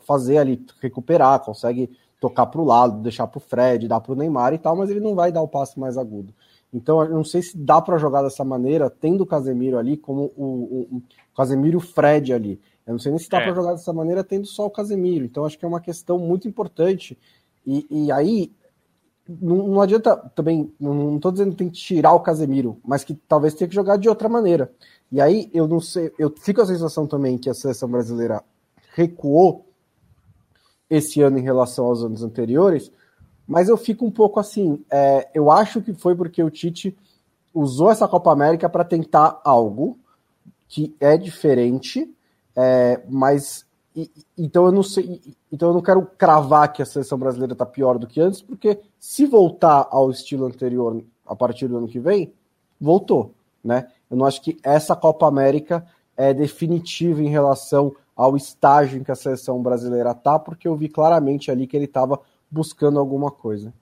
[0.00, 4.16] fazer ali, recuperar, consegue tocar para o lado, deixar para o Fred, dar para o
[4.16, 6.32] Neymar e tal, mas ele não vai dar o passe mais agudo.
[6.72, 10.32] Então, eu não sei se dá para jogar dessa maneira, tendo o Casemiro ali como
[10.36, 11.02] o, o, o
[11.36, 12.60] Casemiro Fred ali.
[12.86, 13.44] Eu não sei nem se dá é.
[13.44, 15.24] para jogar dessa maneira tendo só o Casemiro.
[15.24, 17.18] Então, acho que é uma questão muito importante.
[17.66, 18.52] E, e aí,
[19.28, 23.14] não, não adianta também, não estou dizendo que tem que tirar o Casemiro, mas que
[23.14, 24.70] talvez tenha que jogar de outra maneira.
[25.10, 28.42] E aí eu não sei, eu fico a sensação também que a seleção brasileira
[28.94, 29.66] recuou
[30.88, 32.92] esse ano em relação aos anos anteriores,
[33.46, 36.96] mas eu fico um pouco assim, é, eu acho que foi porque o Tite
[37.52, 39.98] usou essa Copa América para tentar algo
[40.68, 42.12] que é diferente,
[42.54, 43.65] é, mas
[44.36, 47.98] então eu não sei, então eu não quero cravar que a seleção brasileira está pior
[47.98, 52.32] do que antes, porque se voltar ao estilo anterior a partir do ano que vem,
[52.78, 53.32] voltou,
[53.64, 53.88] né?
[54.10, 59.12] Eu não acho que essa Copa América é definitiva em relação ao estágio em que
[59.12, 63.72] a seleção brasileira tá, porque eu vi claramente ali que ele estava buscando alguma coisa.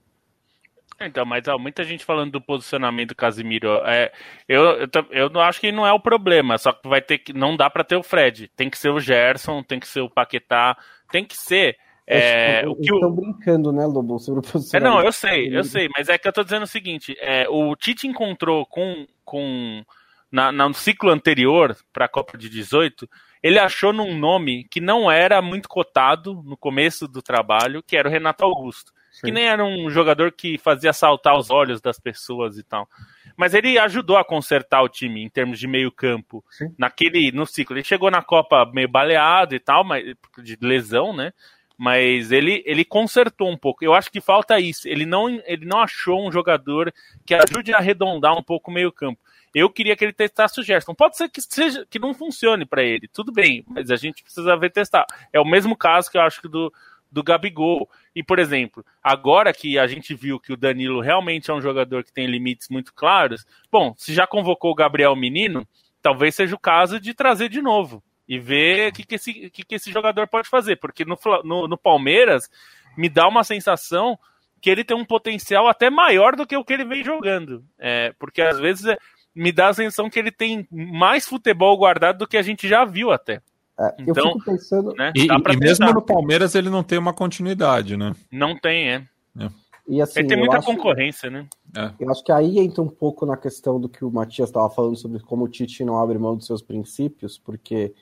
[1.00, 3.68] Então, mas ó, muita gente falando do posicionamento do Casimiro.
[3.84, 4.12] É,
[4.48, 7.32] eu, eu, eu não acho que não é o problema, só que vai ter que.
[7.32, 8.50] Não dá para ter o Fred.
[8.56, 10.76] Tem que ser o Gerson, tem que ser o Paquetá,
[11.10, 11.76] tem que ser.
[12.06, 13.12] É, o que Estão o...
[13.12, 14.92] brincando, né, Lobo, sobre o posicionamento.
[14.92, 17.48] É, não, eu sei, eu sei, mas é que eu tô dizendo o seguinte: é,
[17.48, 19.06] o Tite encontrou com.
[19.24, 19.82] com
[20.30, 23.08] na, no ciclo anterior, para a Copa de 18,
[23.40, 28.08] ele achou num nome que não era muito cotado no começo do trabalho, que era
[28.08, 28.92] o Renato Augusto.
[29.14, 29.28] Sim.
[29.28, 32.88] Que nem era um jogador que fazia saltar os olhos das pessoas e tal.
[33.36, 36.74] Mas ele ajudou a consertar o time em termos de meio campo Sim.
[36.76, 37.76] naquele no ciclo.
[37.76, 40.04] Ele chegou na Copa meio baleado e tal, mas
[40.42, 41.32] de lesão, né?
[41.78, 43.84] Mas ele, ele consertou um pouco.
[43.84, 44.88] Eu acho que falta isso.
[44.88, 46.92] Ele não, ele não achou um jogador
[47.24, 49.20] que ajude a arredondar um pouco o meio campo.
[49.54, 50.92] Eu queria que ele testasse o Gerson.
[50.92, 54.56] Pode ser que seja que não funcione para ele, tudo bem, mas a gente precisa
[54.56, 55.06] ver testar.
[55.32, 56.72] É o mesmo caso que eu acho que do,
[57.14, 57.88] do Gabigol.
[58.14, 62.02] E, por exemplo, agora que a gente viu que o Danilo realmente é um jogador
[62.02, 65.66] que tem limites muito claros, bom, se já convocou o Gabriel Menino,
[66.02, 69.64] talvez seja o caso de trazer de novo e ver o que, que, esse, que,
[69.64, 70.76] que esse jogador pode fazer.
[70.76, 72.50] Porque no, no, no Palmeiras
[72.96, 74.18] me dá uma sensação
[74.60, 77.64] que ele tem um potencial até maior do que o que ele vem jogando.
[77.78, 78.96] É, porque às vezes é,
[79.34, 82.84] me dá a sensação que ele tem mais futebol guardado do que a gente já
[82.84, 83.40] viu até.
[83.78, 84.94] É, então, eu fico pensando.
[84.94, 88.14] Né, e, e mesmo no Palmeiras ele não tem uma continuidade, né?
[88.30, 89.04] Não tem, é.
[89.38, 89.48] é.
[89.86, 91.46] E, assim, ele tem muita concorrência, né?
[91.76, 91.90] É.
[92.00, 94.96] Eu acho que aí entra um pouco na questão do que o Matias estava falando
[94.96, 97.92] sobre como o Tite não abre mão dos seus princípios, porque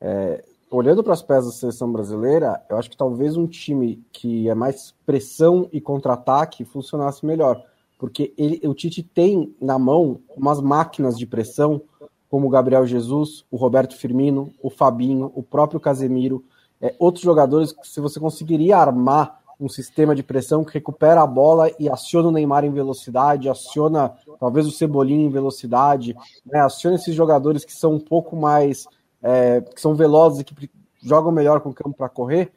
[0.00, 4.48] é, olhando para as peças da seleção brasileira, eu acho que talvez um time que
[4.48, 7.64] é mais pressão e contra-ataque funcionasse melhor
[8.02, 11.80] porque ele, o Tite tem na mão umas máquinas de pressão,
[12.32, 16.42] como o Gabriel Jesus, o Roberto Firmino, o Fabinho, o próprio Casemiro,
[16.80, 21.26] é, outros jogadores que se você conseguiria armar um sistema de pressão que recupera a
[21.26, 26.16] bola e aciona o Neymar em velocidade, aciona talvez o Cebolinha em velocidade,
[26.46, 28.86] né, aciona esses jogadores que são um pouco mais,
[29.22, 30.70] é, que são velozes e que
[31.02, 32.50] jogam melhor com o campo para correr,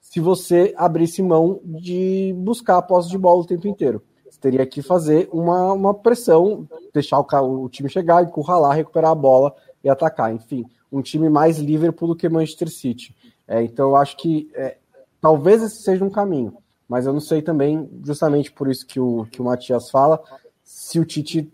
[0.00, 4.02] se você abrisse mão de buscar a posse de bola o tempo inteiro
[4.40, 9.54] teria que fazer uma, uma pressão, deixar o, o time chegar, encurralar, recuperar a bola
[9.84, 10.32] e atacar.
[10.34, 13.14] Enfim, um time mais Liverpool do que Manchester City.
[13.46, 14.78] É, então eu acho que é,
[15.20, 16.56] talvez esse seja um caminho,
[16.88, 20.20] mas eu não sei também, justamente por isso que o, que o Matias fala,
[20.64, 21.52] se o Tite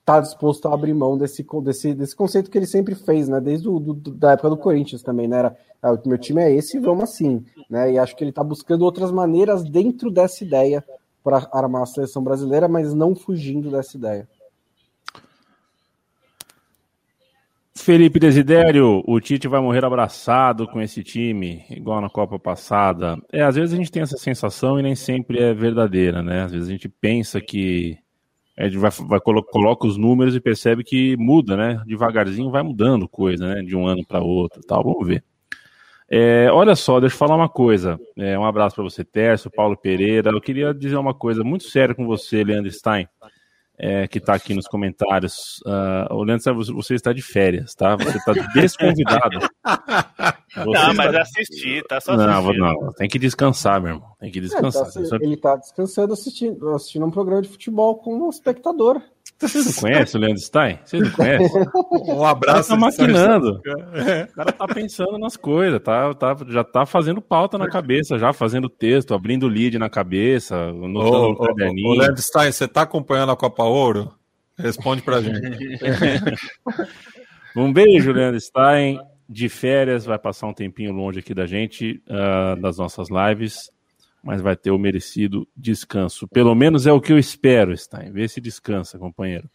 [0.00, 3.40] está disposto a abrir mão desse, desse, desse conceito que ele sempre fez, né?
[3.40, 5.38] Desde o, da época do Corinthians também, né?
[5.38, 7.92] Era, ah, o meu time é esse, vamos assim, né?
[7.92, 10.84] E acho que ele está buscando outras maneiras dentro dessa ideia
[11.26, 14.28] para armar a seleção brasileira, mas não fugindo dessa ideia.
[17.74, 23.18] Felipe Desidério, o Tite vai morrer abraçado com esse time, igual na Copa passada.
[23.32, 26.44] É, às vezes a gente tem essa sensação e nem sempre é verdadeira, né?
[26.44, 27.98] Às vezes a gente pensa que
[28.56, 31.82] é, vai, vai coloca os números e percebe que muda, né?
[31.86, 33.62] Devagarzinho vai mudando coisa, né?
[33.62, 34.84] De um ano para outro, tal.
[34.84, 35.24] Vamos ver.
[36.08, 37.98] É, olha só, deixa eu falar uma coisa.
[38.16, 40.30] É, um abraço para você, Tércio, Paulo Pereira.
[40.30, 43.08] Eu queria dizer uma coisa muito séria com você, Leandro Stein,
[43.76, 45.60] é, que está aqui nos comentários.
[45.66, 47.96] Uh, Leandro, você está de férias, tá?
[47.96, 49.38] Você está desconvidado.
[50.56, 51.20] Você não, mas está...
[51.20, 54.08] assisti, tá só não, não, tem que descansar, meu irmão.
[54.18, 54.88] Tem que descansar.
[55.20, 59.02] ele está descansando assistindo, assistindo um programa de futebol com um espectador.
[59.38, 60.78] Vocês não conhecem o Leandro Stein?
[60.82, 61.48] Vocês não conhecem?
[62.08, 62.74] Um abraço.
[62.74, 63.50] O cara tá maquinando.
[63.50, 68.32] O cara tá pensando nas coisas, tá, tá, já tá fazendo pauta na cabeça, já
[68.32, 71.90] fazendo texto, abrindo lead na cabeça, anotando no caderninho.
[71.90, 74.14] Ô, Leandro Stein, você tá acompanhando a Copa Ouro?
[74.58, 75.40] Responde pra gente.
[77.54, 78.98] um beijo, Leandro Stein.
[79.28, 83.68] De férias, vai passar um tempinho longe aqui da gente, uh, das nossas lives
[84.26, 86.26] mas vai ter o merecido descanso.
[86.26, 88.10] Pelo menos é o que eu espero, Stein.
[88.10, 89.48] Vê se descansa, companheiro.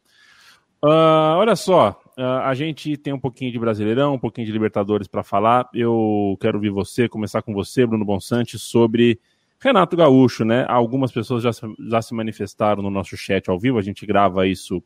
[0.82, 5.10] Uh, olha só, uh, a gente tem um pouquinho de Brasileirão, um pouquinho de Libertadores
[5.10, 5.70] para falar.
[5.74, 9.20] Eu quero ouvir você, começar com você, Bruno Bonsante, sobre
[9.60, 10.66] Renato Gaúcho, né?
[10.70, 11.52] Algumas pessoas já,
[11.90, 14.82] já se manifestaram no nosso chat ao vivo, a gente grava isso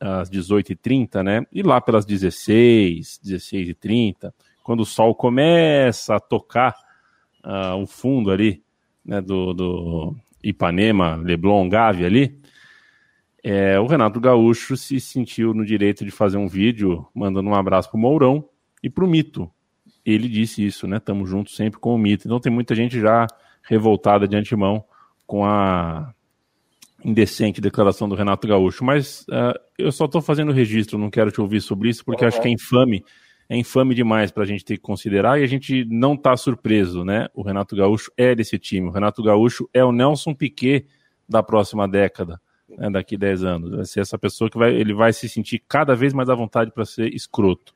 [0.00, 1.46] às 18h30, né?
[1.52, 6.74] E lá pelas 16, 16h30, quando o sol começa a tocar
[7.44, 8.64] uh, o fundo ali
[9.10, 12.40] né, do, do Ipanema, Leblon, Gávea ali,
[13.42, 17.90] é, o Renato Gaúcho se sentiu no direito de fazer um vídeo mandando um abraço
[17.90, 18.48] pro Mourão
[18.80, 19.50] e pro Mito.
[20.06, 21.00] Ele disse isso, né?
[21.00, 22.28] Tamo juntos sempre com o Mito.
[22.28, 23.26] Então tem muita gente já
[23.62, 24.84] revoltada de antemão
[25.26, 26.14] com a
[27.04, 28.84] indecente declaração do Renato Gaúcho.
[28.84, 32.28] Mas uh, eu só estou fazendo registro, não quero te ouvir sobre isso, porque uhum.
[32.28, 33.04] acho que é infame
[33.50, 37.04] é infame demais para a gente ter que considerar e a gente não está surpreso,
[37.04, 37.26] né?
[37.34, 38.86] O Renato Gaúcho é desse time.
[38.86, 40.86] O Renato Gaúcho é o Nelson Piquet
[41.28, 43.70] da próxima década, né, daqui 10 anos.
[43.72, 46.70] Vai ser essa pessoa que vai, ele vai se sentir cada vez mais à vontade
[46.70, 47.74] para ser escroto.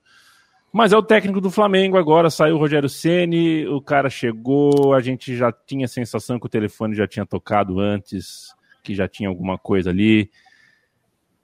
[0.72, 5.00] Mas é o técnico do Flamengo agora, saiu o Rogério Ceni, o cara chegou, a
[5.00, 9.28] gente já tinha a sensação que o telefone já tinha tocado antes, que já tinha
[9.28, 10.30] alguma coisa ali.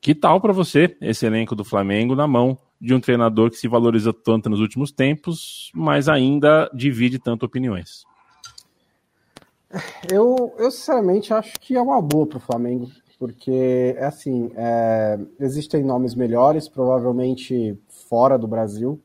[0.01, 3.68] Que tal para você esse elenco do Flamengo na mão de um treinador que se
[3.68, 8.05] valoriza tanto nos últimos tempos, mas ainda divide tanto opiniões?
[10.11, 15.18] Eu, eu sinceramente acho que é uma boa para o Flamengo, porque é assim, é,
[15.39, 17.78] existem nomes melhores, provavelmente
[18.09, 19.01] fora do Brasil,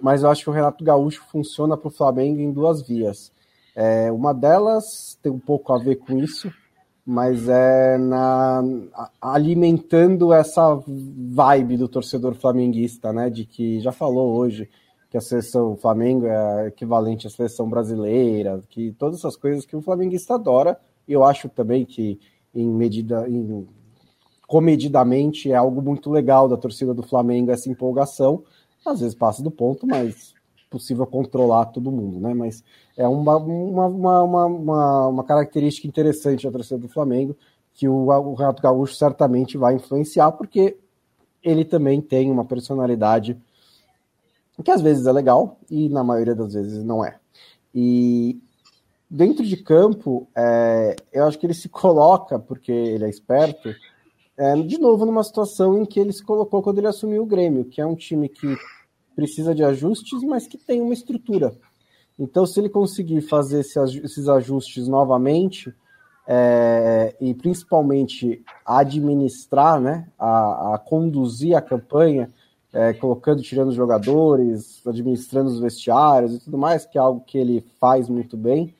[0.00, 3.32] mas eu acho que o Renato Gaúcho funciona para o Flamengo em duas vias.
[3.74, 6.52] É, uma delas tem um pouco a ver com isso,
[7.06, 8.64] mas é na,
[9.20, 13.30] alimentando essa vibe do torcedor flamenguista, né?
[13.30, 14.68] De que já falou hoje
[15.08, 19.82] que a seleção Flamengo é equivalente à seleção brasileira, que todas essas coisas que o
[19.82, 20.76] flamenguista adora.
[21.06, 22.18] E eu acho também que
[22.52, 23.68] em medida, em,
[24.48, 28.42] comedidamente, é algo muito legal da torcida do Flamengo essa empolgação
[28.84, 30.32] às vezes passa do ponto, mas
[30.70, 32.34] possível controlar todo mundo, né?
[32.34, 32.62] Mas
[32.96, 37.36] é uma, uma, uma, uma, uma característica interessante da torcida do Flamengo
[37.74, 40.78] que o, o Renato Gaúcho certamente vai influenciar, porque
[41.42, 43.38] ele também tem uma personalidade
[44.64, 47.18] que às vezes é legal e na maioria das vezes não é.
[47.74, 48.40] E
[49.08, 53.74] dentro de campo, é, eu acho que ele se coloca, porque ele é esperto,
[54.36, 57.64] é, de novo numa situação em que ele se colocou quando ele assumiu o Grêmio,
[57.64, 58.56] que é um time que
[59.16, 61.52] precisa de ajustes, mas que tem uma estrutura.
[62.18, 65.74] Então, se ele conseguir fazer esses ajustes novamente,
[66.28, 72.30] é, e principalmente administrar, né, a, a conduzir a campanha,
[72.72, 77.38] é, colocando, tirando os jogadores, administrando os vestiários e tudo mais, que é algo que
[77.38, 78.74] ele faz muito bem,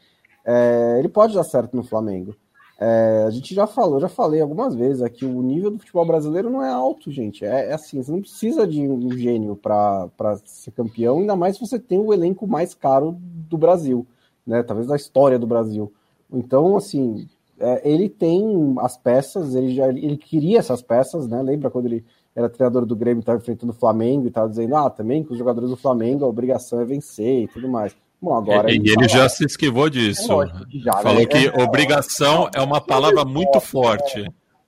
[0.45, 2.37] é, ele pode dar certo no Flamengo.
[2.79, 6.51] É, a gente já falou, já falei algumas vezes aqui, o nível do futebol brasileiro
[6.51, 7.45] não é alto, gente.
[7.45, 10.11] É, é assim, você não precisa de um gênio para
[10.45, 14.07] ser campeão, ainda mais se você tem o elenco mais caro do Brasil,
[14.47, 14.63] né?
[14.63, 15.91] Talvez da história do Brasil.
[16.31, 17.27] Então, assim,
[17.59, 21.41] é, ele tem as peças, ele já ele queria essas peças, né?
[21.43, 22.05] Lembra quando ele
[22.35, 25.39] era treinador do Grêmio, estava enfrentando o Flamengo e estava dizendo, ah, também que os
[25.39, 27.97] jogadores do Flamengo a obrigação é vencer e tudo mais.
[28.27, 30.33] Bom, agora e ele, já se esquivou disso.
[30.33, 31.27] É lógico, já, Falou né?
[31.27, 34.21] que é, obrigação é, é uma palavra muito forte.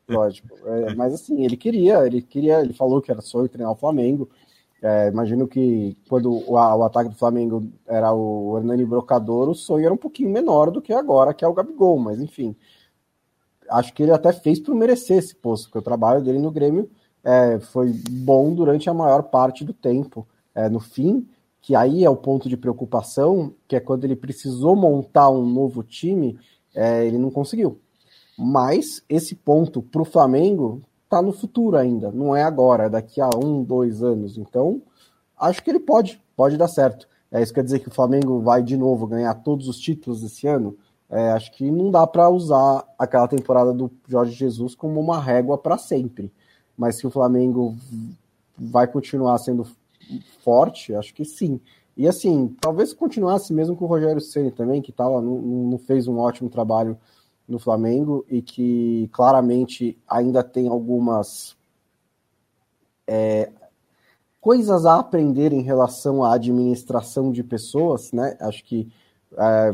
[0.08, 0.56] É, lógico.
[0.64, 4.30] É, mas assim, ele queria, ele queria, ele falou que era sonho treinar o Flamengo.
[4.80, 9.86] É, imagino que quando o, o, ataque do Flamengo era o Hernani Brocador, o sonho
[9.86, 12.54] era um pouquinho menor do que agora, que é o Gabigol, mas enfim.
[13.68, 16.88] Acho que ele até fez por merecer esse posto, porque o trabalho dele no Grêmio
[17.24, 20.28] é, foi bom durante a maior parte do tempo.
[20.54, 21.26] É, no fim,
[21.68, 25.82] que aí é o ponto de preocupação, que é quando ele precisou montar um novo
[25.82, 26.38] time,
[26.74, 27.78] é, ele não conseguiu.
[28.38, 33.20] Mas esse ponto para o Flamengo está no futuro ainda, não é agora, é daqui
[33.20, 34.38] a um, dois anos.
[34.38, 34.80] Então,
[35.38, 37.06] acho que ele pode, pode dar certo.
[37.30, 40.46] É, isso quer dizer que o Flamengo vai de novo ganhar todos os títulos esse
[40.46, 40.74] ano?
[41.10, 45.58] É, acho que não dá para usar aquela temporada do Jorge Jesus como uma régua
[45.58, 46.32] para sempre.
[46.74, 47.76] Mas se o Flamengo
[48.56, 49.66] vai continuar sendo
[50.42, 51.60] forte, acho que sim.
[51.96, 56.06] E assim, talvez continuasse mesmo com o Rogério Ceni também, que tava, não, não fez
[56.06, 56.96] um ótimo trabalho
[57.48, 61.56] no Flamengo e que claramente ainda tem algumas
[63.06, 63.50] é,
[64.40, 68.36] coisas a aprender em relação à administração de pessoas, né?
[68.40, 68.92] Acho que
[69.36, 69.70] é,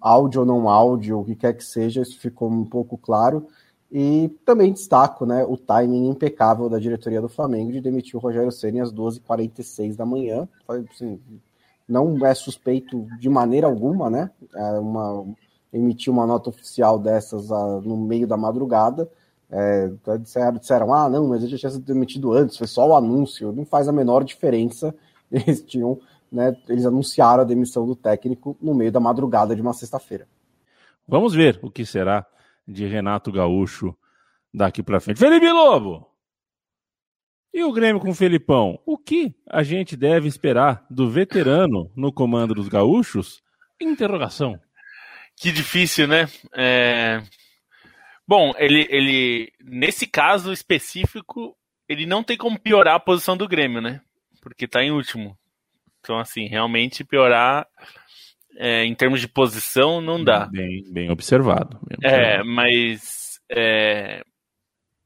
[0.00, 3.48] áudio ou não áudio, o que quer que seja, isso ficou um pouco claro.
[3.90, 8.52] E também destaco né, o timing impecável da diretoria do Flamengo de demitir o Rogério
[8.52, 10.46] Ceni às 12h46 da manhã.
[10.68, 11.18] Assim,
[11.88, 14.30] não é suspeito de maneira alguma, né?
[14.54, 15.24] É uma,
[15.72, 19.10] emitir uma nota oficial dessas uh, no meio da madrugada.
[19.50, 22.94] É, disseram, disseram, ah, não, mas ele já tinha sido demitido antes, foi só o
[22.94, 24.94] anúncio, não faz a menor diferença.
[25.32, 25.98] Eles tinham,
[26.32, 30.26] né, eles anunciaram a demissão do técnico no meio da madrugada de uma sexta-feira.
[31.06, 32.26] Vamos ver o que será
[32.68, 33.96] de Renato Gaúcho
[34.52, 35.18] daqui para frente.
[35.18, 36.06] Felipe Lobo!
[37.52, 38.78] E o Grêmio com o Felipão?
[38.84, 43.42] O que a gente deve esperar do veterano no comando dos gaúchos?
[43.80, 44.60] Interrogação.
[45.34, 46.28] Que difícil, né?
[46.52, 47.22] É...
[48.26, 51.56] Bom, ele, ele, nesse caso específico,
[51.88, 54.02] ele não tem como piorar a posição do Grêmio, né?
[54.42, 55.36] Porque tá em último.
[56.00, 57.66] Então, assim, realmente piorar
[58.56, 60.46] é, em termos de posição, não dá.
[60.46, 61.78] Bem, bem observado.
[61.86, 62.40] Bem é, observado.
[62.40, 64.22] É, mas é,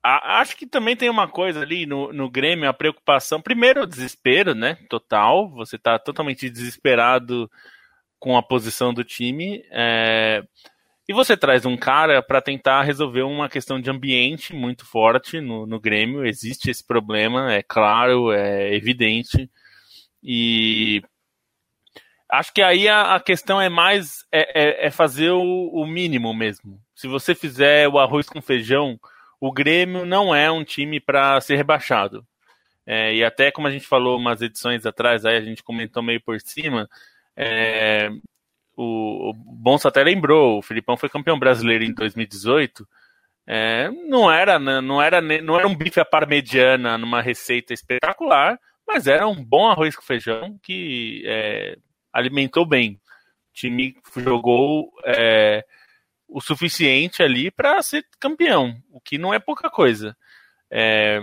[0.03, 3.40] a, acho que também tem uma coisa ali no, no Grêmio, a preocupação.
[3.40, 4.76] Primeiro, o desespero, né?
[4.88, 5.51] Total.
[5.51, 7.51] Você está totalmente desesperado
[8.18, 9.62] com a posição do time.
[9.70, 10.43] É,
[11.09, 15.66] E você traz um cara para tentar resolver uma questão de ambiente muito forte no,
[15.66, 16.24] no Grêmio.
[16.24, 19.51] Existe esse problema, é claro, é evidente.
[20.22, 21.03] E
[22.33, 26.33] acho que aí a, a questão é mais é, é, é fazer o, o, mínimo
[26.33, 26.80] mesmo.
[26.95, 28.99] Se você fizer o arroz com feijão,
[29.39, 32.26] o Grêmio não é um time para ser rebaixado.
[32.87, 36.20] É, e até como a gente falou umas edições atrás, aí a gente comentou meio
[36.22, 36.89] por cima,
[37.37, 38.11] é,
[38.76, 42.89] o, o Bonsa até lembrou, o Filipão foi campeão brasileiro em 2018.
[43.47, 48.59] É, não era né, não era não era um bife à parmegiana numa receita espetacular,
[48.87, 51.76] mas era um bom arroz com feijão que é,
[52.12, 53.00] alimentou bem.
[53.50, 55.64] O time jogou é,
[56.28, 60.16] o suficiente ali para ser campeão, o que não é pouca coisa.
[60.70, 61.22] É,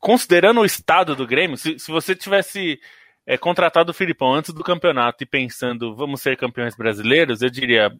[0.00, 2.80] considerando o estado do Grêmio, se, se você tivesse
[3.24, 7.92] é, contratado o Filipão antes do campeonato e pensando vamos ser campeões brasileiros, eu diria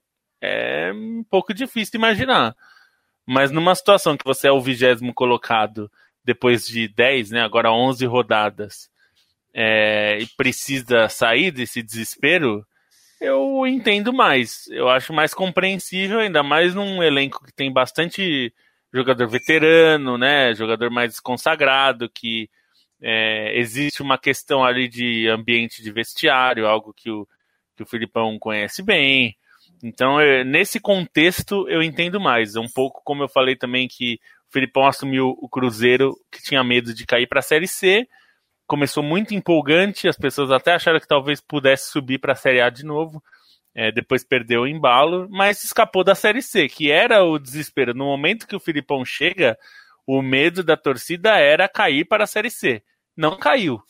[0.42, 2.56] é um pouco difícil imaginar.
[3.24, 5.90] Mas numa situação que você é o vigésimo colocado
[6.24, 8.90] depois de 10, né, agora 11 rodadas,
[9.54, 12.66] é, e precisa sair desse desespero,
[13.20, 14.66] eu entendo mais.
[14.68, 18.52] Eu acho mais compreensível, ainda mais num elenco que tem bastante
[18.92, 22.50] jogador veterano, né, jogador mais consagrado, que
[23.00, 27.26] é, existe uma questão ali de ambiente de vestiário, algo que o,
[27.76, 29.36] que o Filipão conhece bem.
[29.82, 32.54] Então, é, nesse contexto, eu entendo mais.
[32.54, 36.62] É um pouco como eu falei também que o Filipão assumiu o Cruzeiro, que tinha
[36.62, 38.06] medo de cair para a Série C.
[38.72, 42.70] Começou muito empolgante, as pessoas até acharam que talvez pudesse subir para a Série A
[42.70, 43.22] de novo.
[43.74, 47.92] É, depois perdeu o embalo, mas escapou da Série C, que era o desespero.
[47.92, 49.58] No momento que o Filipão chega,
[50.06, 52.82] o medo da torcida era cair para a Série C
[53.14, 53.82] não caiu.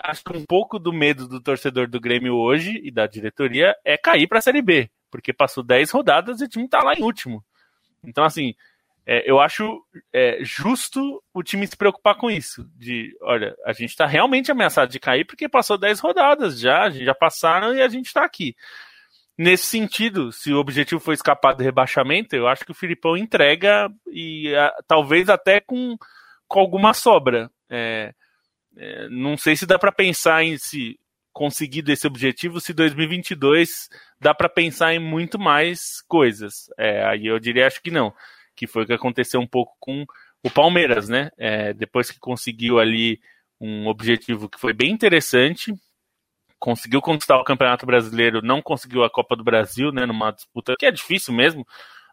[0.00, 3.96] Acho que um pouco do medo do torcedor do Grêmio hoje e da diretoria é
[3.96, 7.02] cair para a Série B, porque passou 10 rodadas e o time está lá em
[7.02, 7.44] último.
[8.04, 8.54] Então, assim,
[9.10, 9.82] é, eu acho
[10.12, 12.70] é, justo o time se preocupar com isso.
[12.76, 17.14] De, olha, a gente está realmente ameaçado de cair porque passou 10 rodadas já, já
[17.14, 18.54] passaram e a gente está aqui.
[19.36, 23.90] Nesse sentido, se o objetivo foi escapar do rebaixamento, eu acho que o Filipão entrega
[24.12, 25.96] e a, talvez até com,
[26.46, 27.50] com alguma sobra.
[27.70, 28.12] É,
[28.76, 31.00] é, não sei se dá para pensar em se
[31.32, 33.88] conseguido esse objetivo, se 2022
[34.20, 36.68] dá para pensar em muito mais coisas.
[36.76, 38.12] É, aí eu diria acho que não,
[38.58, 40.04] que foi o que aconteceu um pouco com
[40.42, 41.30] o Palmeiras, né?
[41.38, 43.20] É, depois que conseguiu ali
[43.60, 45.72] um objetivo que foi bem interessante,
[46.58, 50.04] conseguiu conquistar o Campeonato Brasileiro, não conseguiu a Copa do Brasil, né?
[50.06, 51.64] Numa disputa que é difícil mesmo,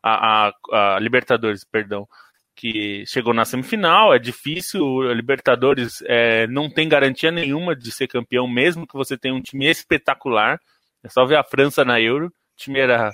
[0.03, 2.07] a, a, a Libertadores, perdão
[2.55, 8.07] que chegou na semifinal, é difícil, a Libertadores é, não tem garantia nenhuma de ser
[8.07, 10.57] campeão, mesmo que você tenha um time espetacular,
[11.03, 13.11] é só ver a França na Euro, o time era,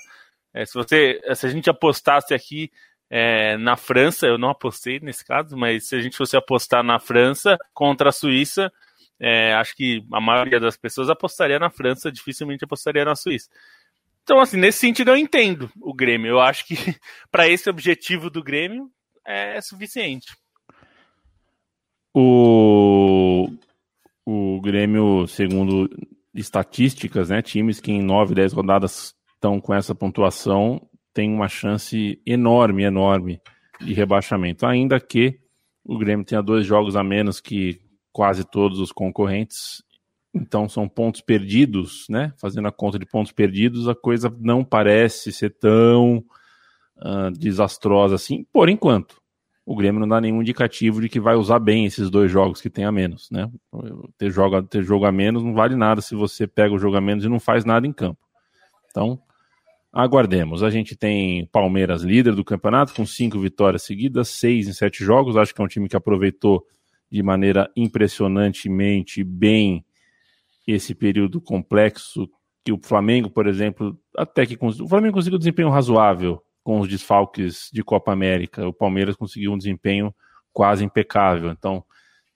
[0.53, 2.69] é, se você, se a gente apostasse aqui
[3.13, 6.97] é, na França, eu não apostei nesse caso, mas se a gente fosse apostar na
[6.97, 8.71] França contra a Suíça,
[9.19, 13.49] é, acho que a maioria das pessoas apostaria na França, dificilmente apostaria na Suíça.
[14.23, 16.29] Então, assim, nesse sentido eu entendo o Grêmio.
[16.29, 16.75] Eu acho que
[17.29, 18.89] para esse objetivo do Grêmio,
[19.27, 20.33] é suficiente.
[22.13, 23.49] O,
[24.25, 25.89] o Grêmio, segundo
[26.33, 30.81] estatísticas, né, times que em 9, 10 rodadas estão com essa pontuação,
[31.13, 33.41] tem uma chance enorme, enorme
[33.79, 34.65] de rebaixamento.
[34.65, 35.39] Ainda que
[35.83, 37.81] o Grêmio tenha dois jogos a menos que
[38.11, 39.83] quase todos os concorrentes.
[40.33, 42.33] Então são pontos perdidos, né?
[42.39, 46.23] Fazendo a conta de pontos perdidos, a coisa não parece ser tão
[46.97, 49.19] uh, desastrosa assim, por enquanto.
[49.65, 52.69] O Grêmio não dá nenhum indicativo de que vai usar bem esses dois jogos que
[52.69, 53.49] tem a menos, né?
[54.17, 57.01] Ter jogo, ter jogo a menos não vale nada se você pega o jogo a
[57.01, 58.19] menos e não faz nada em campo.
[58.89, 59.21] Então,
[59.91, 60.63] aguardemos.
[60.63, 65.35] A gente tem Palmeiras líder do campeonato, com cinco vitórias seguidas, seis em sete jogos.
[65.35, 66.65] Acho que é um time que aproveitou
[67.11, 69.85] de maneira impressionantemente bem
[70.65, 72.29] esse período complexo
[72.63, 76.87] que o Flamengo, por exemplo, até que o Flamengo conseguiu um desempenho razoável com os
[76.87, 78.67] desfalques de Copa América.
[78.67, 80.13] O Palmeiras conseguiu um desempenho
[80.53, 81.49] quase impecável.
[81.49, 81.83] Então,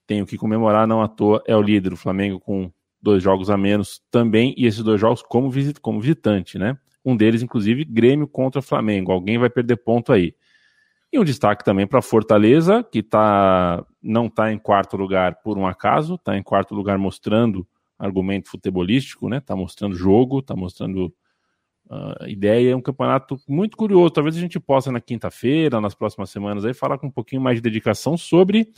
[0.08, 1.94] tenho que comemorar, não à toa, é o líder.
[1.94, 6.02] O Flamengo com dois jogos a menos também, e esses dois jogos como, visit como
[6.02, 6.76] visitante, né?
[7.06, 9.12] Um deles, inclusive, Grêmio contra Flamengo.
[9.12, 10.36] Alguém vai perder ponto aí.
[11.14, 15.68] E um destaque também para Fortaleza, que tá, não está em quarto lugar por um
[15.68, 17.66] acaso, está em quarto lugar mostrando
[17.98, 19.38] argumento futebolístico, né?
[19.38, 21.14] Está mostrando jogo, está mostrando
[21.90, 24.12] a ideia é um campeonato muito curioso.
[24.12, 27.58] Talvez a gente possa na quinta-feira, nas próximas semanas, aí falar com um pouquinho mais
[27.58, 28.74] de dedicação sobre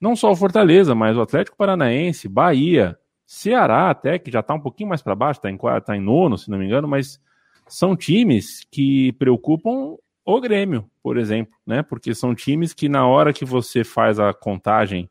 [0.00, 4.60] não só o Fortaleza, mas o Atlético Paranaense, Bahia, Ceará até, que já está um
[4.60, 7.20] pouquinho mais para baixo, está em, tá em nono, se não me engano, mas
[7.70, 11.82] são times que preocupam o Grêmio, por exemplo, né?
[11.82, 15.08] Porque são times que na hora que você faz a contagem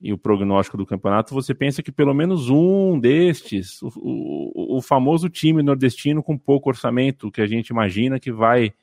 [0.00, 4.82] e o prognóstico do campeonato, você pensa que pelo menos um destes, o, o, o
[4.82, 8.74] famoso time nordestino com pouco orçamento, que a gente imagina que vai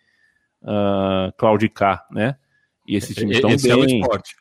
[0.64, 2.38] uh, claudicar, né?
[2.88, 3.72] E esses times estão bem.
[3.72, 4.36] É o esporte.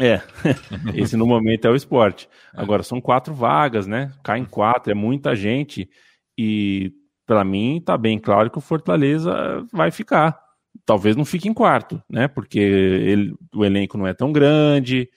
[0.00, 0.20] É,
[1.00, 2.28] esse no momento é o esporte.
[2.52, 4.12] Agora são quatro vagas, né?
[4.24, 5.88] Caem quatro, é muita gente.
[6.36, 6.92] E
[7.26, 10.38] para mim tá bem claro que o Fortaleza vai ficar.
[10.84, 12.28] Talvez não fique em quarto, né?
[12.28, 15.08] Porque ele, o elenco não é tão grande.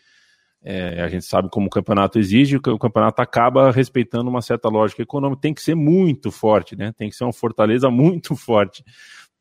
[0.64, 5.02] É, a gente sabe como o campeonato exige, o campeonato acaba respeitando uma certa lógica
[5.02, 5.42] econômica.
[5.42, 6.94] Tem que ser muito forte, né?
[6.98, 8.84] Tem que ser uma Fortaleza muito forte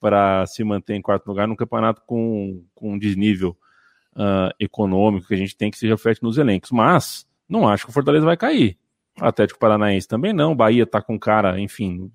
[0.01, 3.57] para se manter em quarto lugar num campeonato com, com um desnível
[4.14, 6.70] uh, econômico que a gente tem que se reflete nos elencos.
[6.70, 8.79] Mas não acho que o Fortaleza vai cair.
[9.20, 10.54] Atlético Paranaense também não.
[10.54, 12.10] Bahia tá com cara, enfim,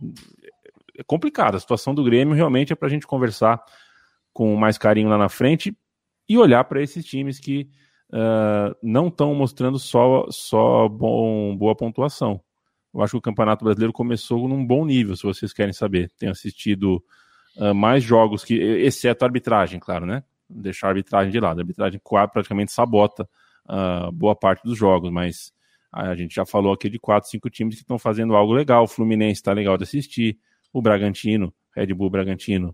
[0.97, 1.55] é complicado.
[1.55, 3.61] A situação do Grêmio realmente é para a gente conversar
[4.33, 5.75] com mais carinho lá na frente
[6.27, 7.69] e olhar para esses times que
[8.11, 12.41] uh, não estão mostrando só, só bom, boa pontuação.
[12.93, 16.11] Eu acho que o Campeonato Brasileiro começou num bom nível, se vocês querem saber.
[16.17, 17.03] Tenho assistido
[17.57, 20.23] uh, mais jogos que, exceto a arbitragem, claro, né?
[20.49, 21.59] Deixar a arbitragem de lado.
[21.59, 23.27] A arbitragem praticamente sabota
[23.65, 25.53] uh, boa parte dos jogos, mas
[25.91, 28.83] a gente já falou aqui de quatro, cinco times que estão fazendo algo legal.
[28.83, 30.37] O Fluminense está legal de assistir.
[30.71, 32.73] O Bragantino, Red Bull Bragantino,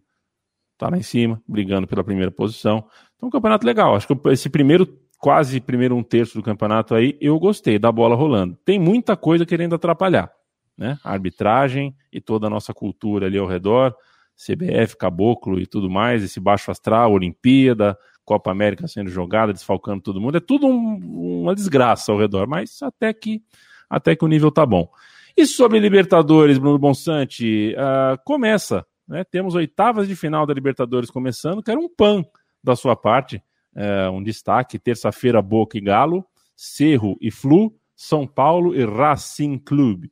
[0.73, 2.85] está lá em cima, brigando pela primeira posição.
[3.15, 3.95] Então, um campeonato legal.
[3.95, 4.87] Acho que esse primeiro,
[5.17, 8.55] quase primeiro um terço do campeonato aí, eu gostei da bola rolando.
[8.63, 10.31] Tem muita coisa querendo atrapalhar,
[10.77, 10.99] né?
[11.03, 13.95] A arbitragem e toda a nossa cultura ali ao redor.
[14.37, 17.97] CBF, Caboclo e tudo mais, esse baixo astral, Olimpíada,
[18.27, 22.81] Copa América sendo jogada, desfalcando todo mundo, é tudo um, uma desgraça ao redor, mas
[22.83, 23.41] até que
[23.89, 24.91] até que o nível tá bom.
[25.35, 29.23] E sobre Libertadores, Bruno Bonsante, uh, começa, né?
[29.23, 32.25] Temos oitavas de final da Libertadores começando, quero um pan
[32.61, 33.41] da sua parte,
[33.73, 40.11] uh, um destaque, terça-feira Boca e Galo, Cerro e Flu, São Paulo e Racing Clube.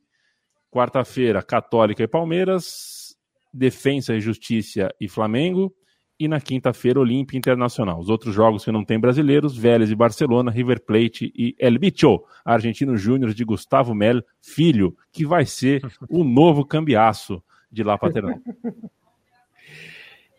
[0.70, 3.14] Quarta-feira, Católica e Palmeiras,
[3.52, 5.74] Defensa e Justiça e Flamengo.
[6.18, 8.00] E na quinta-feira, Olímpia Internacional.
[8.00, 12.22] Os outros jogos que não tem brasileiros, Vélez e Barcelona, River Plate e El Bicho,
[12.44, 18.38] Argentino Júnior de Gustavo Mel, filho, que vai ser o novo cambiaço de lá Paternal.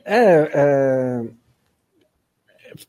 [0.09, 1.25] É, é,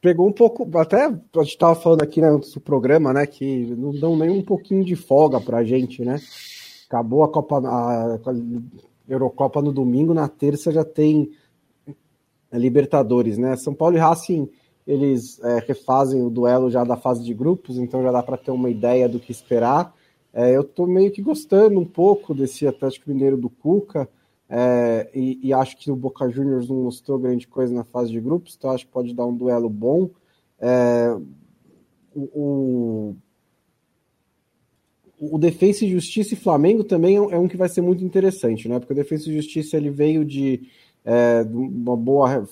[0.01, 3.67] pegou um pouco, até a gente estava falando aqui né, antes do programa, né, que
[3.77, 6.21] não dão nem um pouquinho de folga para a gente, né?
[6.87, 8.19] Acabou a Copa, a,
[9.09, 11.31] Eurocopa no domingo, na terça já tem
[12.53, 13.57] Libertadores, né?
[13.57, 14.49] São Paulo e Racing,
[14.87, 18.51] eles é, refazem o duelo já da fase de grupos, então já dá para ter
[18.51, 19.95] uma ideia do que esperar.
[20.33, 24.09] É, eu estou meio que gostando um pouco desse Atlético Mineiro do Cuca,
[24.49, 28.19] é, e, e, acho que o Boca Juniors não mostrou grande coisa na fase de
[28.19, 30.09] grupos, então acho que pode dar um duelo bom.
[30.59, 31.15] É,
[32.15, 33.15] o,
[35.21, 38.69] o Defensa e Justiça e Flamengo também é, é um que vai ser muito interessante,
[38.69, 38.79] né?
[38.79, 40.69] Porque o Defensa e Justiça ele veio de
[41.09, 42.47] é, uma boa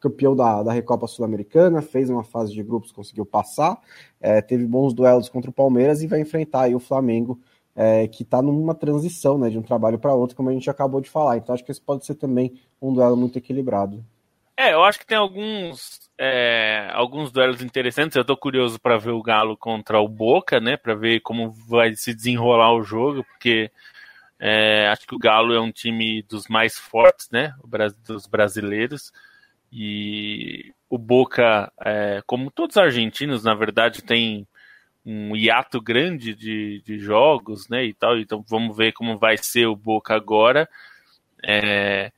[0.00, 3.78] campeão da, da Recopa Sul-Americana, fez uma fase de grupos, conseguiu passar,
[4.20, 7.38] é, teve bons duelos contra o Palmeiras e vai enfrentar o Flamengo,
[7.76, 11.00] é, que está numa transição, né, de um trabalho para outro, como a gente acabou
[11.00, 11.36] de falar.
[11.36, 14.02] Então acho que esse pode ser também um duelo muito equilibrado.
[14.56, 18.16] É, eu acho que tem alguns é, alguns duelos interessantes.
[18.16, 20.76] Eu tô curioso para ver o Galo contra o Boca, né?
[20.76, 23.70] Para ver como vai se desenrolar o jogo, porque
[24.40, 27.54] é, acho que o Galo é um time dos mais fortes, né?
[28.06, 29.12] Dos brasileiros.
[29.72, 34.46] E o Boca, é, como todos os argentinos, na verdade, tem
[35.04, 37.84] um hiato grande de, de jogos, né?
[37.84, 38.18] E tal.
[38.18, 40.68] Então vamos ver como vai ser o Boca agora.
[41.42, 42.12] É,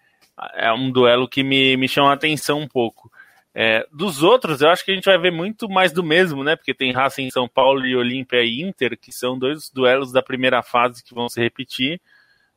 [0.55, 3.11] é um duelo que me, me chama a atenção um pouco.
[3.53, 6.55] É, dos outros, eu acho que a gente vai ver muito mais do mesmo, né?
[6.55, 10.63] Porque tem Racing São Paulo e Olímpia e Inter, que são dois duelos da primeira
[10.63, 12.01] fase que vão se repetir.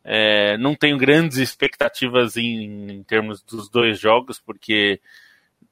[0.04, 5.00] É, não tenho grandes expectativas em, em, termos dos dois jogos, porque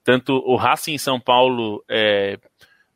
[0.03, 2.39] tanto o Racing São Paulo é,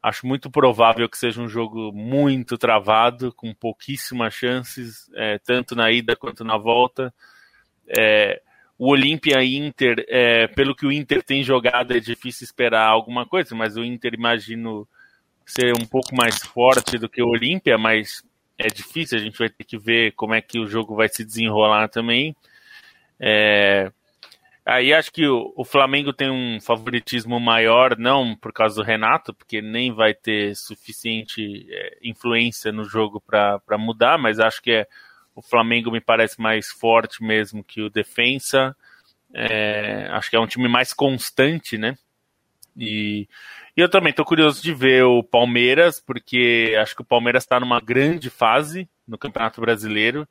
[0.01, 5.91] acho muito provável que seja um jogo muito travado, com pouquíssimas chances, é, tanto na
[5.91, 7.13] ida quanto na volta.
[7.97, 8.41] É,
[8.77, 13.55] o Olímpia Inter, é, pelo que o Inter tem jogado, é difícil esperar alguma coisa,
[13.55, 14.87] mas o Inter imagino
[15.45, 18.23] ser um pouco mais forte do que o Olímpia, mas
[18.57, 21.23] é difícil, a gente vai ter que ver como é que o jogo vai se
[21.23, 22.35] desenrolar também.
[23.19, 23.91] É,
[24.65, 29.33] aí acho que o, o, Flamengo tem um favoritismo maior, não por causa do Renato,
[29.33, 34.87] porque nem vai ter suficiente é, influência no jogo para mudar, mas acho que é
[35.35, 38.75] O Flamengo me parece mais forte mesmo que o Defensa.
[39.33, 41.97] É, acho que é um time mais constante, né?
[42.77, 43.27] E,
[43.75, 47.59] e eu também estou curioso de ver o Palmeiras, porque acho que o Palmeiras está
[47.59, 50.27] numa grande fase no Campeonato Brasileiro.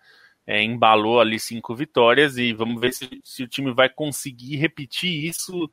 [0.46, 5.24] É, embalou ali cinco vitórias e vamos ver se, se o time vai conseguir repetir
[5.24, 5.70] isso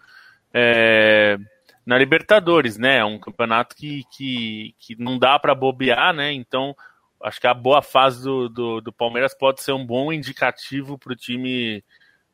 [0.53, 1.37] é,
[1.85, 2.99] na Libertadores, né?
[2.99, 6.31] É um campeonato que, que, que não dá para bobear, né?
[6.31, 6.73] Então
[7.21, 11.11] acho que a boa fase do, do, do Palmeiras pode ser um bom indicativo para
[11.11, 11.83] o time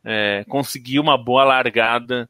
[0.03, 2.29] é, conseguir uma boa largada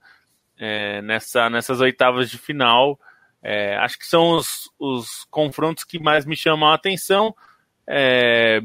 [0.57, 2.99] é, nessa, nessas oitavas de final.
[3.41, 7.35] É, acho que são os, os confrontos que mais me chamam a atenção.
[7.87, 8.61] É,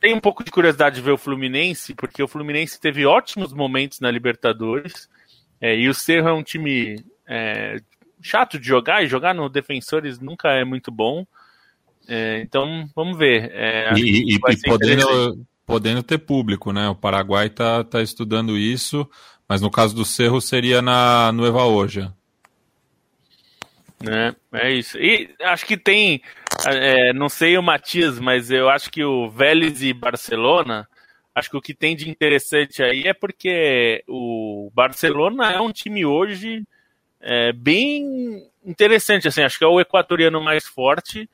[0.00, 4.00] tem um pouco de curiosidade de ver o Fluminense, porque o Fluminense teve ótimos momentos
[4.00, 5.08] na Libertadores.
[5.60, 7.80] É, e o Cerro é um time é,
[8.20, 11.26] chato de jogar, e jogar no Defensores nunca é muito bom.
[12.08, 13.50] É, então, vamos ver.
[13.52, 16.88] É, e, e, e podendo, podendo ter público, né?
[16.88, 19.08] O Paraguai está tá estudando isso,
[19.48, 22.12] mas no caso do Cerro seria na Nueva Oja.
[24.06, 24.34] É,
[24.66, 24.98] é isso.
[24.98, 26.22] E acho que tem,
[26.66, 30.88] é, não sei o Matias, mas eu acho que o Vélez e Barcelona,
[31.34, 36.04] acho que o que tem de interessante aí é porque o Barcelona é um time
[36.04, 36.62] hoje
[37.20, 41.28] é, bem interessante, assim, acho que é o equatoriano mais forte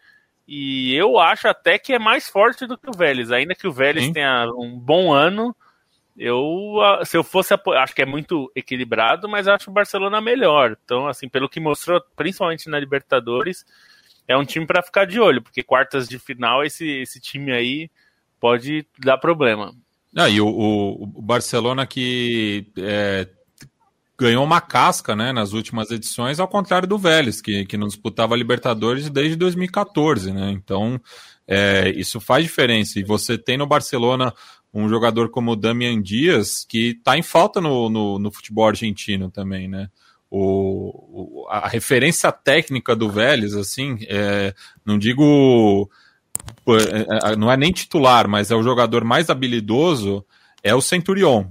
[0.53, 3.73] e eu acho até que é mais forte do que o Vélez, ainda que o
[3.73, 4.13] Vélez Sim.
[4.13, 5.55] tenha um bom ano.
[6.17, 10.77] Eu, se eu fosse, acho que é muito equilibrado, mas acho o Barcelona melhor.
[10.85, 13.65] Então, assim, pelo que mostrou, principalmente na Libertadores,
[14.29, 17.91] é um time para ficar de olho, porque quartas de final esse, esse time aí
[18.39, 19.75] pode dar problema.
[20.17, 23.29] Ah, e o, o, o Barcelona que é,
[24.21, 28.35] ganhou uma casca né, nas últimas edições, ao contrário do Vélez, que, que não disputava
[28.35, 30.31] a Libertadores desde 2014.
[30.33, 30.51] Né?
[30.51, 31.01] Então,
[31.49, 32.99] é, isso faz diferença.
[32.99, 34.35] E você tem no Barcelona
[34.73, 39.31] um jogador como o Damian Dias, que está em falta no, no, no, futebol argentino
[39.31, 39.89] também, né?
[40.31, 44.55] O, a referência técnica do Vélez, assim, é,
[44.85, 45.91] não digo.
[46.69, 50.25] É, é, não é nem titular, mas é o jogador mais habilidoso,
[50.63, 51.51] é o Centurion.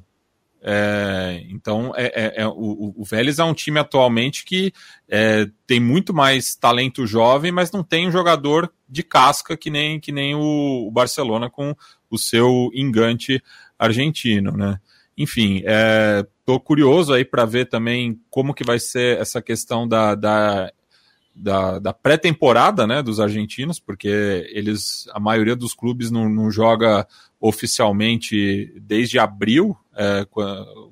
[0.62, 4.74] É, então, é, é, é, o, o Vélez é um time atualmente que
[5.08, 10.00] é, tem muito mais talento jovem, mas não tem um jogador de casca que nem,
[10.00, 11.76] que nem o, o Barcelona com
[12.10, 13.42] o seu engante
[13.78, 14.80] argentino, né?
[15.18, 15.62] Enfim,
[16.40, 20.72] estou curioso aí para ver também como que vai ser essa questão da, da
[21.40, 27.08] da, da pré-temporada né, dos argentinos, porque eles, a maioria dos clubes não, não joga
[27.40, 30.26] oficialmente desde abril, é,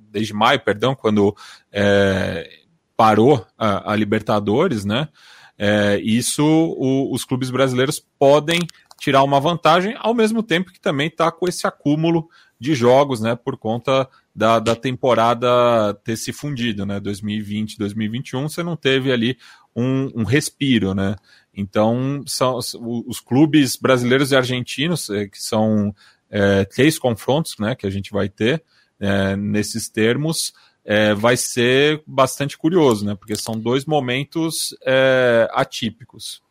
[0.09, 1.35] desde maio, perdão, quando
[1.71, 2.49] é,
[2.95, 5.09] parou a, a, Libertadores, né?
[5.57, 8.59] É, isso o, os clubes brasileiros podem
[8.99, 12.27] tirar uma vantagem, ao mesmo tempo que também está com esse acúmulo
[12.59, 18.63] de jogos, né, por conta da, da temporada ter se fundido, né, 2020, 2021, você
[18.63, 19.37] não teve ali
[19.75, 21.15] um, um respiro, né,
[21.53, 25.93] então são os clubes brasileiros e argentinos, é, que são
[26.29, 28.63] é, três confrontos, né, que a gente vai ter
[28.99, 30.53] é, nesses termos,
[30.83, 36.41] é, vai ser bastante curioso, né, porque são dois momentos é, atípicos.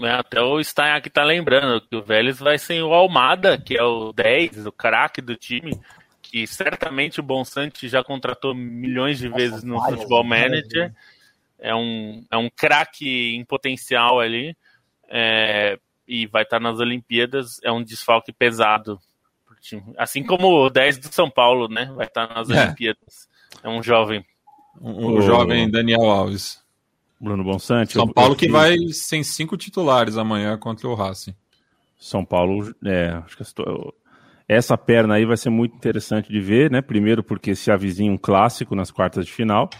[0.00, 3.78] É, até o Stein aqui tá lembrando que o Vélez vai sem o Almada, que
[3.78, 5.80] é o 10, o craque do time,
[6.20, 10.92] que certamente o Bonsante já contratou milhões de vezes no Futebol Manager.
[11.60, 14.56] É um, é um craque em potencial ali.
[15.08, 17.60] É, e vai estar tá nas Olimpíadas.
[17.62, 18.98] É um desfalque pesado
[19.46, 19.94] pro time.
[19.98, 21.92] Assim como o 10 do São Paulo, né?
[21.94, 22.64] Vai estar tá nas é.
[22.64, 23.28] Olimpíadas.
[23.62, 24.24] É um jovem.
[24.80, 26.62] Um, um jovem Daniel Alves.
[27.20, 27.94] Bruno Bonsante.
[27.94, 31.34] São Paulo que vai sem cinco titulares amanhã contra o Racing.
[31.98, 33.44] São Paulo, é, acho que
[34.46, 36.82] essa perna aí vai ser muito interessante de ver, né?
[36.82, 39.70] Primeiro porque se avizinha um clássico nas quartas de final.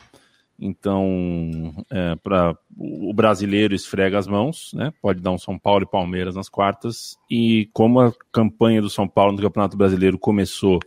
[0.59, 4.93] Então, é, para o brasileiro esfrega as mãos, né?
[5.03, 7.19] Pode dar um São Paulo e Palmeiras nas quartas.
[7.31, 10.79] E como a campanha do São Paulo no Campeonato Brasileiro começou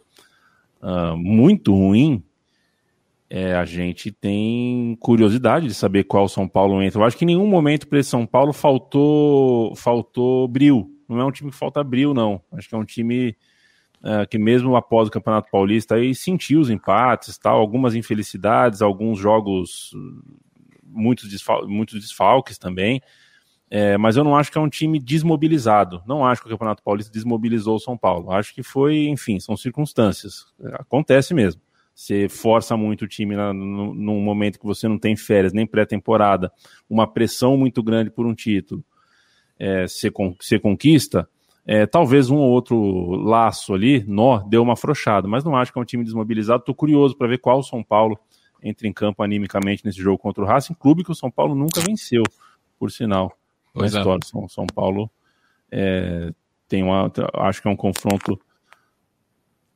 [0.82, 2.24] uh, muito ruim,
[3.30, 7.02] é, a gente tem curiosidade de saber qual São Paulo entra.
[7.02, 10.90] Eu acho que em nenhum momento para esse São Paulo faltou faltou bril.
[11.10, 12.42] Não é um time que falta bril, não.
[12.52, 13.36] Acho que é um time
[14.04, 19.20] é, que mesmo após o Campeonato Paulista aí sentiu os empates, tal, algumas infelicidades, alguns
[19.20, 19.92] jogos
[20.84, 23.02] muitos, desfal muitos desfalques também.
[23.70, 26.02] É, mas eu não acho que é um time desmobilizado.
[26.08, 28.32] Não acho que o Campeonato Paulista desmobilizou o São Paulo.
[28.32, 30.46] Acho que foi, enfim, são circunstâncias.
[30.74, 31.62] Acontece mesmo.
[31.94, 35.66] Você força muito o time na, no, num momento que você não tem férias, nem
[35.66, 36.52] pré-temporada,
[36.90, 38.86] uma pressão muito grande por um título.
[39.60, 41.28] É, você, você conquista,
[41.70, 45.78] É, talvez um ou outro laço ali, nó, deu uma afrouxada, mas não acho que
[45.78, 46.62] é um time desmobilizado.
[46.62, 48.18] Estou curioso para ver qual o São Paulo
[48.64, 51.82] entra em campo animicamente nesse jogo contra o Racing, clube que o São Paulo nunca
[51.82, 52.24] venceu,
[52.80, 53.34] por sinal,
[53.76, 53.98] na pois é.
[53.98, 54.22] história.
[54.24, 54.28] É.
[54.28, 55.12] São, São Paulo
[55.70, 56.32] é,
[56.70, 58.40] tem uma, acho que é um confronto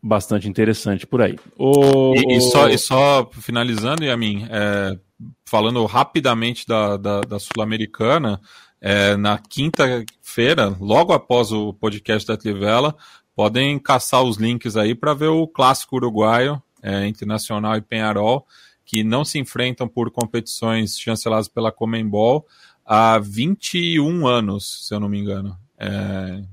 [0.01, 1.37] bastante interessante por aí.
[1.57, 2.15] O...
[2.15, 4.97] E, e, só, e só finalizando, Yamin, é,
[5.45, 8.41] falando rapidamente da, da, da Sul-Americana,
[8.81, 12.95] é, na quinta-feira, logo após o podcast da Trivela,
[13.35, 18.45] podem caçar os links aí para ver o clássico uruguaio é, Internacional e Penharol,
[18.83, 22.45] que não se enfrentam por competições chanceladas pela Comembol
[22.85, 25.55] há 21 anos, se eu não me engano.
[25.77, 26.43] É,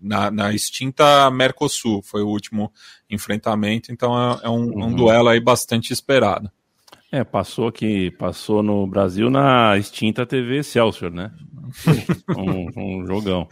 [0.00, 2.72] na, na, extinta Mercosul foi o último
[3.08, 4.86] enfrentamento, então é, é um, uhum.
[4.86, 6.50] um, duelo aí bastante esperado.
[7.10, 11.32] É, passou aqui, passou no Brasil na extinta TV Celsius, né?
[12.36, 13.48] Um, um jogão.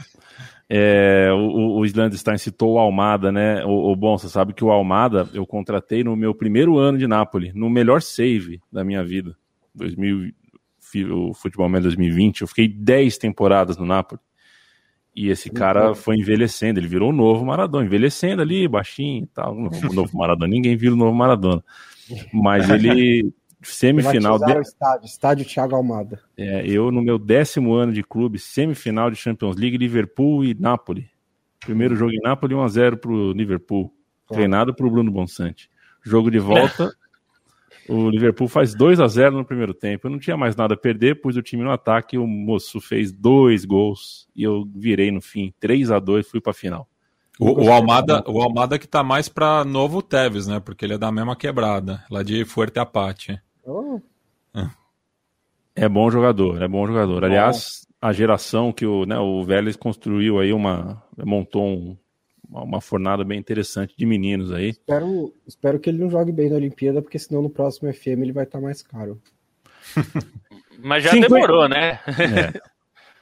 [0.68, 3.64] É, o, o Slandstein citou o Almada, né?
[3.64, 7.06] O, o, bom, você sabe que o Almada eu contratei no meu primeiro ano de
[7.06, 9.36] Nápoles, no melhor save da minha vida,
[9.74, 10.32] 2000,
[11.10, 12.42] o Futebol Man 2020.
[12.42, 14.24] Eu fiquei 10 temporadas no Nápoles.
[15.14, 19.56] E esse cara foi envelhecendo, ele virou o novo Maradona, envelhecendo ali, baixinho e tal.
[19.56, 21.64] O novo Maradona, ninguém viu o novo Maradona.
[22.30, 24.38] Mas ele, semifinal.
[24.38, 24.60] De...
[24.60, 26.20] estádio, estádio Thiago Almada.
[26.36, 31.10] É, eu, no meu décimo ano de clube, semifinal de Champions League, Liverpool e Napoli.
[31.60, 33.92] Primeiro jogo em Napoli, 1x0 pro Liverpool.
[34.28, 35.70] Treinado pro Bruno Bonsante.
[36.02, 36.92] Jogo de volta,
[37.88, 40.06] o Liverpool faz 2 a 0 no primeiro tempo.
[40.06, 42.18] Eu não tinha mais nada a perder, pus o time no ataque.
[42.18, 46.52] O moço fez dois gols e eu virei no fim 3 a 2 fui para
[46.52, 46.88] final.
[47.38, 50.58] O, o, Almada, o Almada que tá mais para novo Tevez, né?
[50.58, 53.38] Porque ele é da mesma quebrada, lá de Fuerte Apache.
[53.66, 54.00] Oh.
[55.74, 57.20] É bom jogador, é bom jogador.
[57.20, 57.26] Bom.
[57.26, 61.96] Aliás, a geração que o, né, o Vélez construiu aí uma montou um,
[62.48, 64.70] uma fornada bem interessante de meninos aí.
[64.70, 68.32] Espero, espero que ele não jogue bem na Olimpíada, porque senão no próximo FM ele
[68.32, 69.20] vai estar tá mais caro.
[70.82, 71.34] Mas já 50...
[71.34, 72.00] demorou, né?
[72.06, 72.60] É.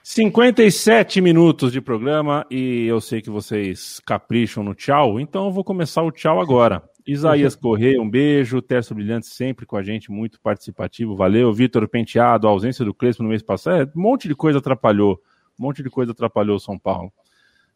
[0.03, 5.65] 57 minutos de programa e eu sei que vocês capricham no tchau, então eu vou
[5.65, 6.83] começar o tchau agora.
[7.07, 8.63] Isaías Correia, um beijo.
[8.63, 11.15] Terço Brilhante sempre com a gente, muito participativo.
[11.15, 11.53] Valeu.
[11.53, 13.83] Vitor Penteado, a ausência do Crespo no mês passado.
[13.83, 15.21] É, um monte de coisa atrapalhou.
[15.59, 17.13] Um monte de coisa atrapalhou o São Paulo.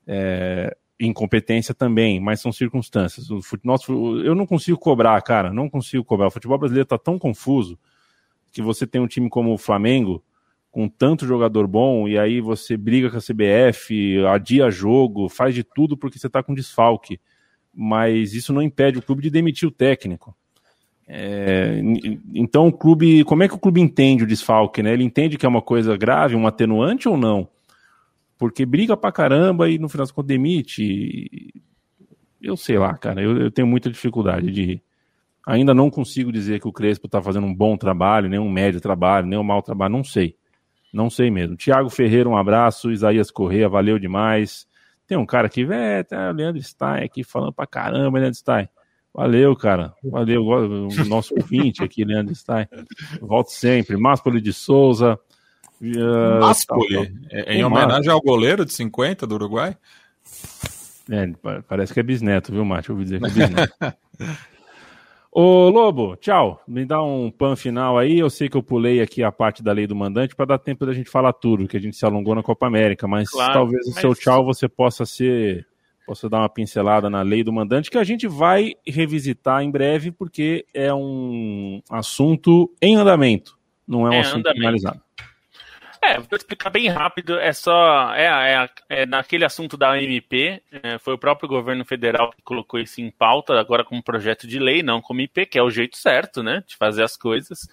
[0.06, 3.30] É, incompetência também, mas são circunstâncias.
[3.30, 6.28] O nosso, eu não consigo cobrar, cara, não consigo cobrar.
[6.28, 7.78] O futebol brasileiro está tão confuso
[8.50, 10.24] que você tem um time como o Flamengo,
[10.70, 15.62] com tanto jogador bom, e aí você briga com a CBF, adia jogo, faz de
[15.62, 17.20] tudo porque você está com desfalque.
[17.80, 20.34] Mas isso não impede o clube de demitir o técnico.
[21.06, 21.80] É,
[22.34, 24.92] então o clube, como é que o clube entende o desfalque, né?
[24.92, 27.48] Ele entende que é uma coisa grave, um atenuante ou não?
[28.38, 31.52] porque briga pra caramba e no final das contas demite.
[32.40, 34.80] Eu sei lá, cara, eu, eu tenho muita dificuldade de.
[35.44, 38.80] Ainda não consigo dizer que o Crespo tá fazendo um bom trabalho, nem um médio
[38.80, 40.36] trabalho, nem um mau trabalho, não sei.
[40.92, 41.56] Não sei mesmo.
[41.56, 42.92] Tiago Ferreira, um abraço.
[42.92, 44.67] Isaías Correia, valeu demais.
[45.08, 48.68] Tem um cara aqui, velho, tá o Leandro Stein aqui falando pra caramba, Leandro Stein.
[49.12, 49.94] Valeu, cara.
[50.04, 52.68] Valeu, o nosso ouvinte aqui, Leandro Stein.
[53.20, 53.96] Volto sempre.
[53.96, 55.18] Máspoli de Souza.
[55.80, 59.76] Uh, Maspoli, é, em homenagem ao goleiro de 50 do Uruguai?
[61.10, 61.26] É,
[61.66, 62.90] parece que é bisneto, viu, Mate?
[62.90, 63.74] Eu ouvi dizer que é bisneto.
[65.30, 66.60] Ô Lobo, tchau.
[66.66, 68.18] Me dá um pan final aí.
[68.18, 70.86] Eu sei que eu pulei aqui a parte da lei do mandante para dar tempo
[70.86, 73.86] da gente falar tudo, que a gente se alongou na Copa América, mas claro, talvez
[73.86, 73.96] mas...
[73.96, 75.66] o seu tchau você possa ser.
[76.06, 80.10] Possa dar uma pincelada na lei do mandante, que a gente vai revisitar em breve,
[80.10, 84.58] porque é um assunto em andamento, não é um é assunto andamento.
[84.58, 85.02] finalizado.
[86.08, 87.38] É, vou explicar bem rápido.
[87.38, 88.14] É só.
[88.14, 88.24] É,
[88.88, 90.62] é, é naquele assunto da AMP.
[90.82, 94.58] É, foi o próprio governo federal que colocou isso em pauta, agora como projeto de
[94.58, 96.64] lei, não como IP, que é o jeito certo, né?
[96.66, 97.68] De fazer as coisas.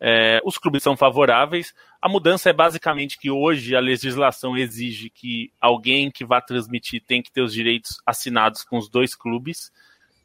[0.00, 1.74] É, os clubes são favoráveis.
[2.00, 7.22] A mudança é basicamente que hoje a legislação exige que alguém que vá transmitir tem
[7.22, 9.70] que ter os direitos assinados com os dois clubes.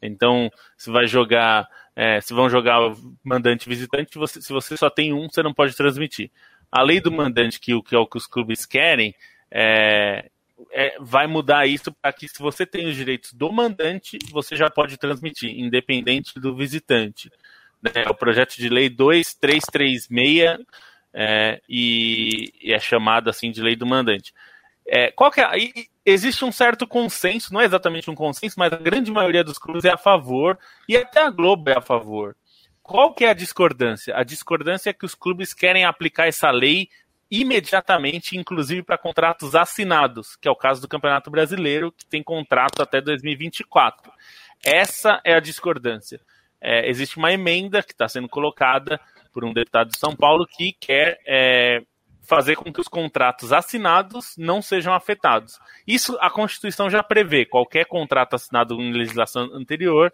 [0.02, 2.78] Então, se vai jogar, é, se vão jogar
[3.22, 6.30] mandante visitante, você, se você só tem um, você não pode transmitir
[6.70, 9.14] a lei do mandante, que, que é o que os clubes querem,
[9.50, 10.30] é,
[10.70, 14.70] é, vai mudar isso para que, se você tem os direitos do mandante, você já
[14.70, 17.30] pode transmitir, independente do visitante.
[17.82, 17.90] Né?
[17.96, 20.08] É o projeto de lei 2336
[21.12, 24.32] é, e, e, é chamado assim de lei do mandante.
[24.86, 28.72] É, qual que é, e, existe um certo consenso, não é exatamente um consenso, mas
[28.72, 30.58] a grande maioria dos clubes é a favor,
[30.88, 32.36] e até a Globo é a favor
[32.90, 34.16] qual que é a discordância?
[34.16, 36.88] A discordância é que os clubes querem aplicar essa lei
[37.30, 42.82] imediatamente, inclusive para contratos assinados, que é o caso do Campeonato Brasileiro, que tem contrato
[42.82, 44.10] até 2024.
[44.64, 46.20] Essa é a discordância.
[46.60, 49.00] É, existe uma emenda que está sendo colocada
[49.32, 51.82] por um deputado de São Paulo que quer é,
[52.22, 55.60] fazer com que os contratos assinados não sejam afetados.
[55.86, 57.46] Isso a Constituição já prevê.
[57.46, 60.12] Qualquer contrato assinado em legislação anterior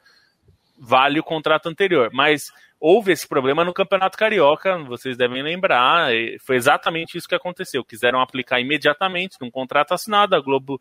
[0.79, 2.11] vale o contrato anterior.
[2.13, 6.11] Mas houve esse problema no Campeonato Carioca, vocês devem lembrar,
[6.45, 7.85] foi exatamente isso que aconteceu.
[7.85, 10.81] Quiseram aplicar imediatamente num contrato assinado, a Globo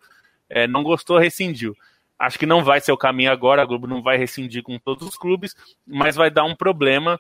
[0.50, 1.76] é, não gostou, rescindiu.
[2.18, 5.08] Acho que não vai ser o caminho agora, a Globo não vai rescindir com todos
[5.08, 7.20] os clubes, mas vai dar um problema.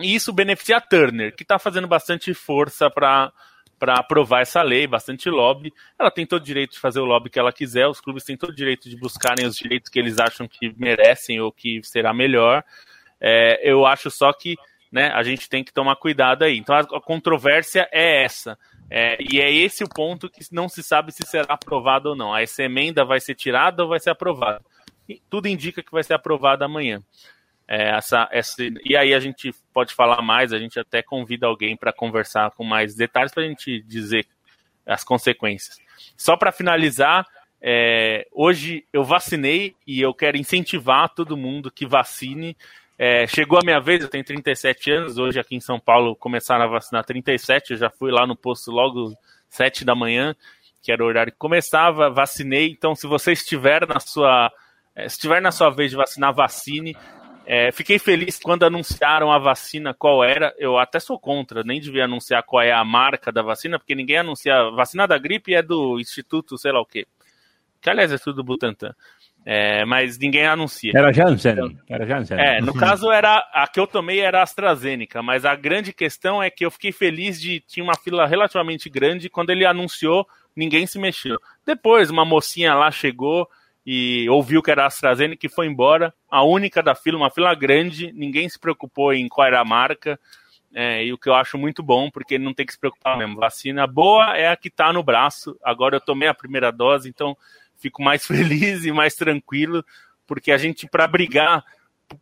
[0.00, 3.32] E isso beneficia a Turner, que está fazendo bastante força para
[3.80, 5.72] para aprovar essa lei, bastante lobby.
[5.98, 8.36] Ela tem todo o direito de fazer o lobby que ela quiser, os clubes têm
[8.36, 12.12] todo o direito de buscarem os direitos que eles acham que merecem ou que será
[12.12, 12.62] melhor.
[13.18, 14.56] É, eu acho só que
[14.92, 16.58] né, a gente tem que tomar cuidado aí.
[16.58, 18.58] Então a, a controvérsia é essa.
[18.90, 22.36] É, e é esse o ponto que não se sabe se será aprovado ou não.
[22.36, 24.62] Essa emenda vai ser tirada ou vai ser aprovada.
[25.08, 27.02] E tudo indica que vai ser aprovada amanhã.
[27.72, 31.76] É, essa, essa, e aí a gente pode falar mais, a gente até convida alguém
[31.76, 34.26] para conversar com mais detalhes para a gente dizer
[34.84, 35.78] as consequências.
[36.16, 37.24] Só para finalizar,
[37.62, 42.56] é, hoje eu vacinei e eu quero incentivar todo mundo que vacine.
[42.98, 46.64] É, chegou a minha vez, eu tenho 37 anos, hoje aqui em São Paulo começaram
[46.64, 49.14] a vacinar 37, eu já fui lá no posto logo
[49.48, 50.34] 7 da manhã,
[50.82, 54.50] que era o horário que começava, vacinei, então se você estiver na sua,
[54.96, 56.96] é, estiver na sua vez de vacinar, vacine,
[57.52, 60.54] é, fiquei feliz quando anunciaram a vacina qual era.
[60.56, 64.18] Eu até sou contra, nem devia anunciar qual é a marca da vacina, porque ninguém
[64.18, 64.54] anuncia.
[64.54, 67.08] A vacina da gripe é do Instituto, sei lá o quê.
[67.80, 68.94] Que aliás é tudo do Butantan.
[69.44, 70.92] É, mas ninguém anuncia.
[70.94, 71.76] Era Janssen.
[71.88, 72.38] Era Janssen.
[72.38, 76.40] É, no caso era a que eu tomei era a AstraZeneca, mas a grande questão
[76.40, 80.24] é que eu fiquei feliz de tinha uma fila relativamente grande quando ele anunciou,
[80.54, 81.36] ninguém se mexeu.
[81.66, 83.48] Depois uma mocinha lá chegou,
[83.84, 86.12] e ouviu que era a AstraZeneca e foi embora.
[86.30, 90.18] A única da fila, uma fila grande, ninguém se preocupou em qual era a marca.
[90.72, 93.36] É, e o que eu acho muito bom, porque não tem que se preocupar mesmo.
[93.36, 95.58] Vacina boa é a que está no braço.
[95.64, 97.36] Agora eu tomei a primeira dose, então
[97.76, 99.84] fico mais feliz e mais tranquilo,
[100.26, 101.64] porque a gente, para brigar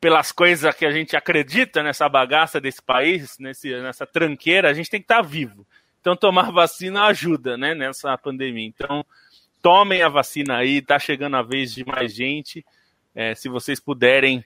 [0.01, 4.91] pelas coisas que a gente acredita nessa bagaça desse país, nesse, nessa tranqueira, a gente
[4.91, 5.67] tem que estar tá vivo.
[6.01, 8.67] Então tomar vacina ajuda, né, nessa pandemia.
[8.67, 9.05] Então,
[9.63, 12.65] tomem a vacina aí, tá chegando a vez de mais gente.
[13.15, 14.45] É, se vocês puderem,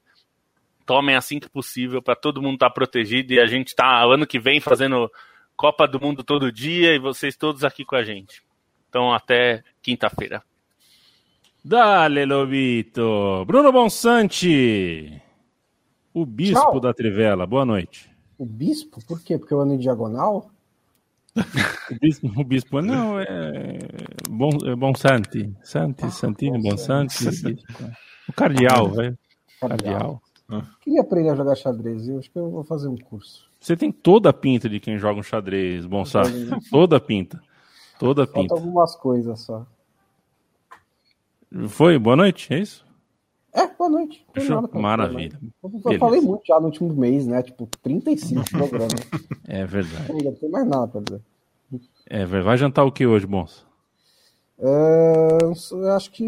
[0.87, 4.27] tomem assim que possível para todo mundo estar tá protegido e a gente tá ano
[4.27, 5.11] que vem fazendo
[5.57, 8.43] Copa do Mundo todo dia e vocês todos aqui com a gente.
[8.89, 10.43] Então até quinta-feira.
[11.65, 13.45] Dale, Lobito.
[13.47, 15.23] Bruno Bonsante,
[16.13, 16.81] o bispo Tchau.
[16.81, 17.47] da Trivela.
[17.47, 18.11] Boa noite.
[18.37, 18.99] O bispo?
[19.07, 19.39] Por quê?
[19.39, 20.51] Porque eu ando em diagonal?
[21.35, 23.79] O bispo, o bispo não, é
[24.29, 25.53] bom, é bom Santi.
[25.63, 27.25] Santi, ah, Santini, bom Santi.
[28.29, 29.19] O cardeal, velho.
[29.61, 30.23] Cardeal.
[30.49, 30.63] Ah.
[30.81, 33.49] Queria aprender a jogar xadrez, eu acho que eu vou fazer um curso.
[33.59, 36.51] Você tem toda a pinta de quem joga um xadrez, bom Santi.
[36.71, 37.43] toda a pinta.
[37.99, 38.49] Toda a pinta.
[38.49, 39.67] Falta algumas coisas só.
[41.69, 41.99] Foi?
[41.99, 42.85] Boa noite, é isso?
[43.55, 44.27] É, boa noite.
[44.73, 45.39] Maravilha.
[45.63, 47.43] Eu, eu falei muito já no último mês, né?
[47.43, 48.95] Tipo, 35 programas.
[49.47, 50.25] É verdade.
[50.25, 51.21] Não tem mais nada pra dizer.
[52.07, 52.45] É verdade.
[52.45, 53.67] Vai jantar o que hoje, Bons?
[54.59, 56.25] Uh, eu acho que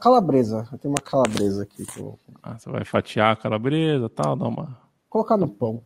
[0.00, 0.66] calabresa.
[0.80, 1.84] Tenho uma calabresa aqui.
[1.98, 2.18] Eu...
[2.42, 4.78] Ah, você vai fatiar a calabresa tal, dar uma.
[5.10, 5.82] Colocar no pão.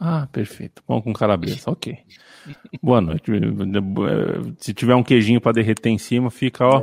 [0.00, 0.82] Ah, perfeito.
[0.84, 1.98] Pão com calabresa, ok.
[2.82, 3.24] Boa noite.
[4.58, 6.82] Se tiver um queijinho para derreter em cima, fica, ó,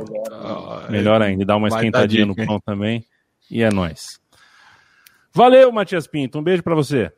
[0.90, 1.44] melhor ainda.
[1.44, 3.04] Dá uma esquentadinha no pão também.
[3.50, 4.20] E é nóis.
[5.32, 6.38] Valeu, Matias Pinto.
[6.38, 7.12] Um beijo para você.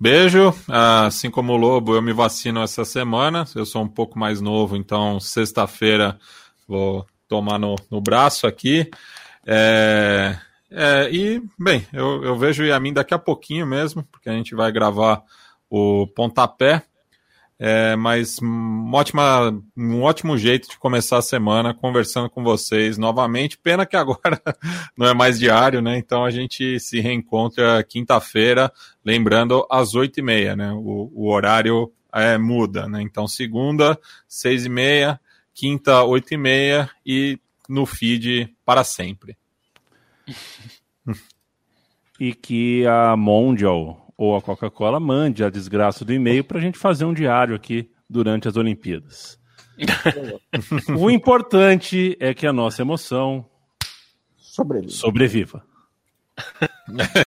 [0.00, 0.54] Beijo.
[0.68, 3.44] Assim como o Lobo, eu me vacino essa semana.
[3.54, 6.18] Eu sou um pouco mais novo, então sexta-feira
[6.66, 8.90] vou tomar no, no braço aqui.
[9.46, 10.36] É,
[10.70, 14.54] é, e, bem, eu, eu vejo o Yamin daqui a pouquinho mesmo, porque a gente
[14.54, 15.22] vai gravar
[15.70, 16.84] o pontapé.
[17.60, 23.58] É, mas um, ótima, um ótimo jeito de começar a semana conversando com vocês novamente.
[23.58, 24.40] Pena que agora
[24.96, 25.98] não é mais diário, né?
[25.98, 28.72] Então a gente se reencontra quinta-feira,
[29.04, 30.72] lembrando às oito e meia, né?
[30.72, 33.02] O, o horário é, muda, né?
[33.02, 33.98] Então segunda,
[34.28, 35.20] seis e meia,
[35.52, 39.36] quinta, oito e meia e no feed para sempre.
[42.18, 46.78] E que a Mondial ou a Coca-Cola mande a desgraça do e-mail para a gente
[46.78, 49.38] fazer um diário aqui durante as Olimpíadas.
[50.98, 53.46] o importante é que a nossa emoção
[54.36, 54.92] sobreviva.
[54.92, 55.64] sobreviva.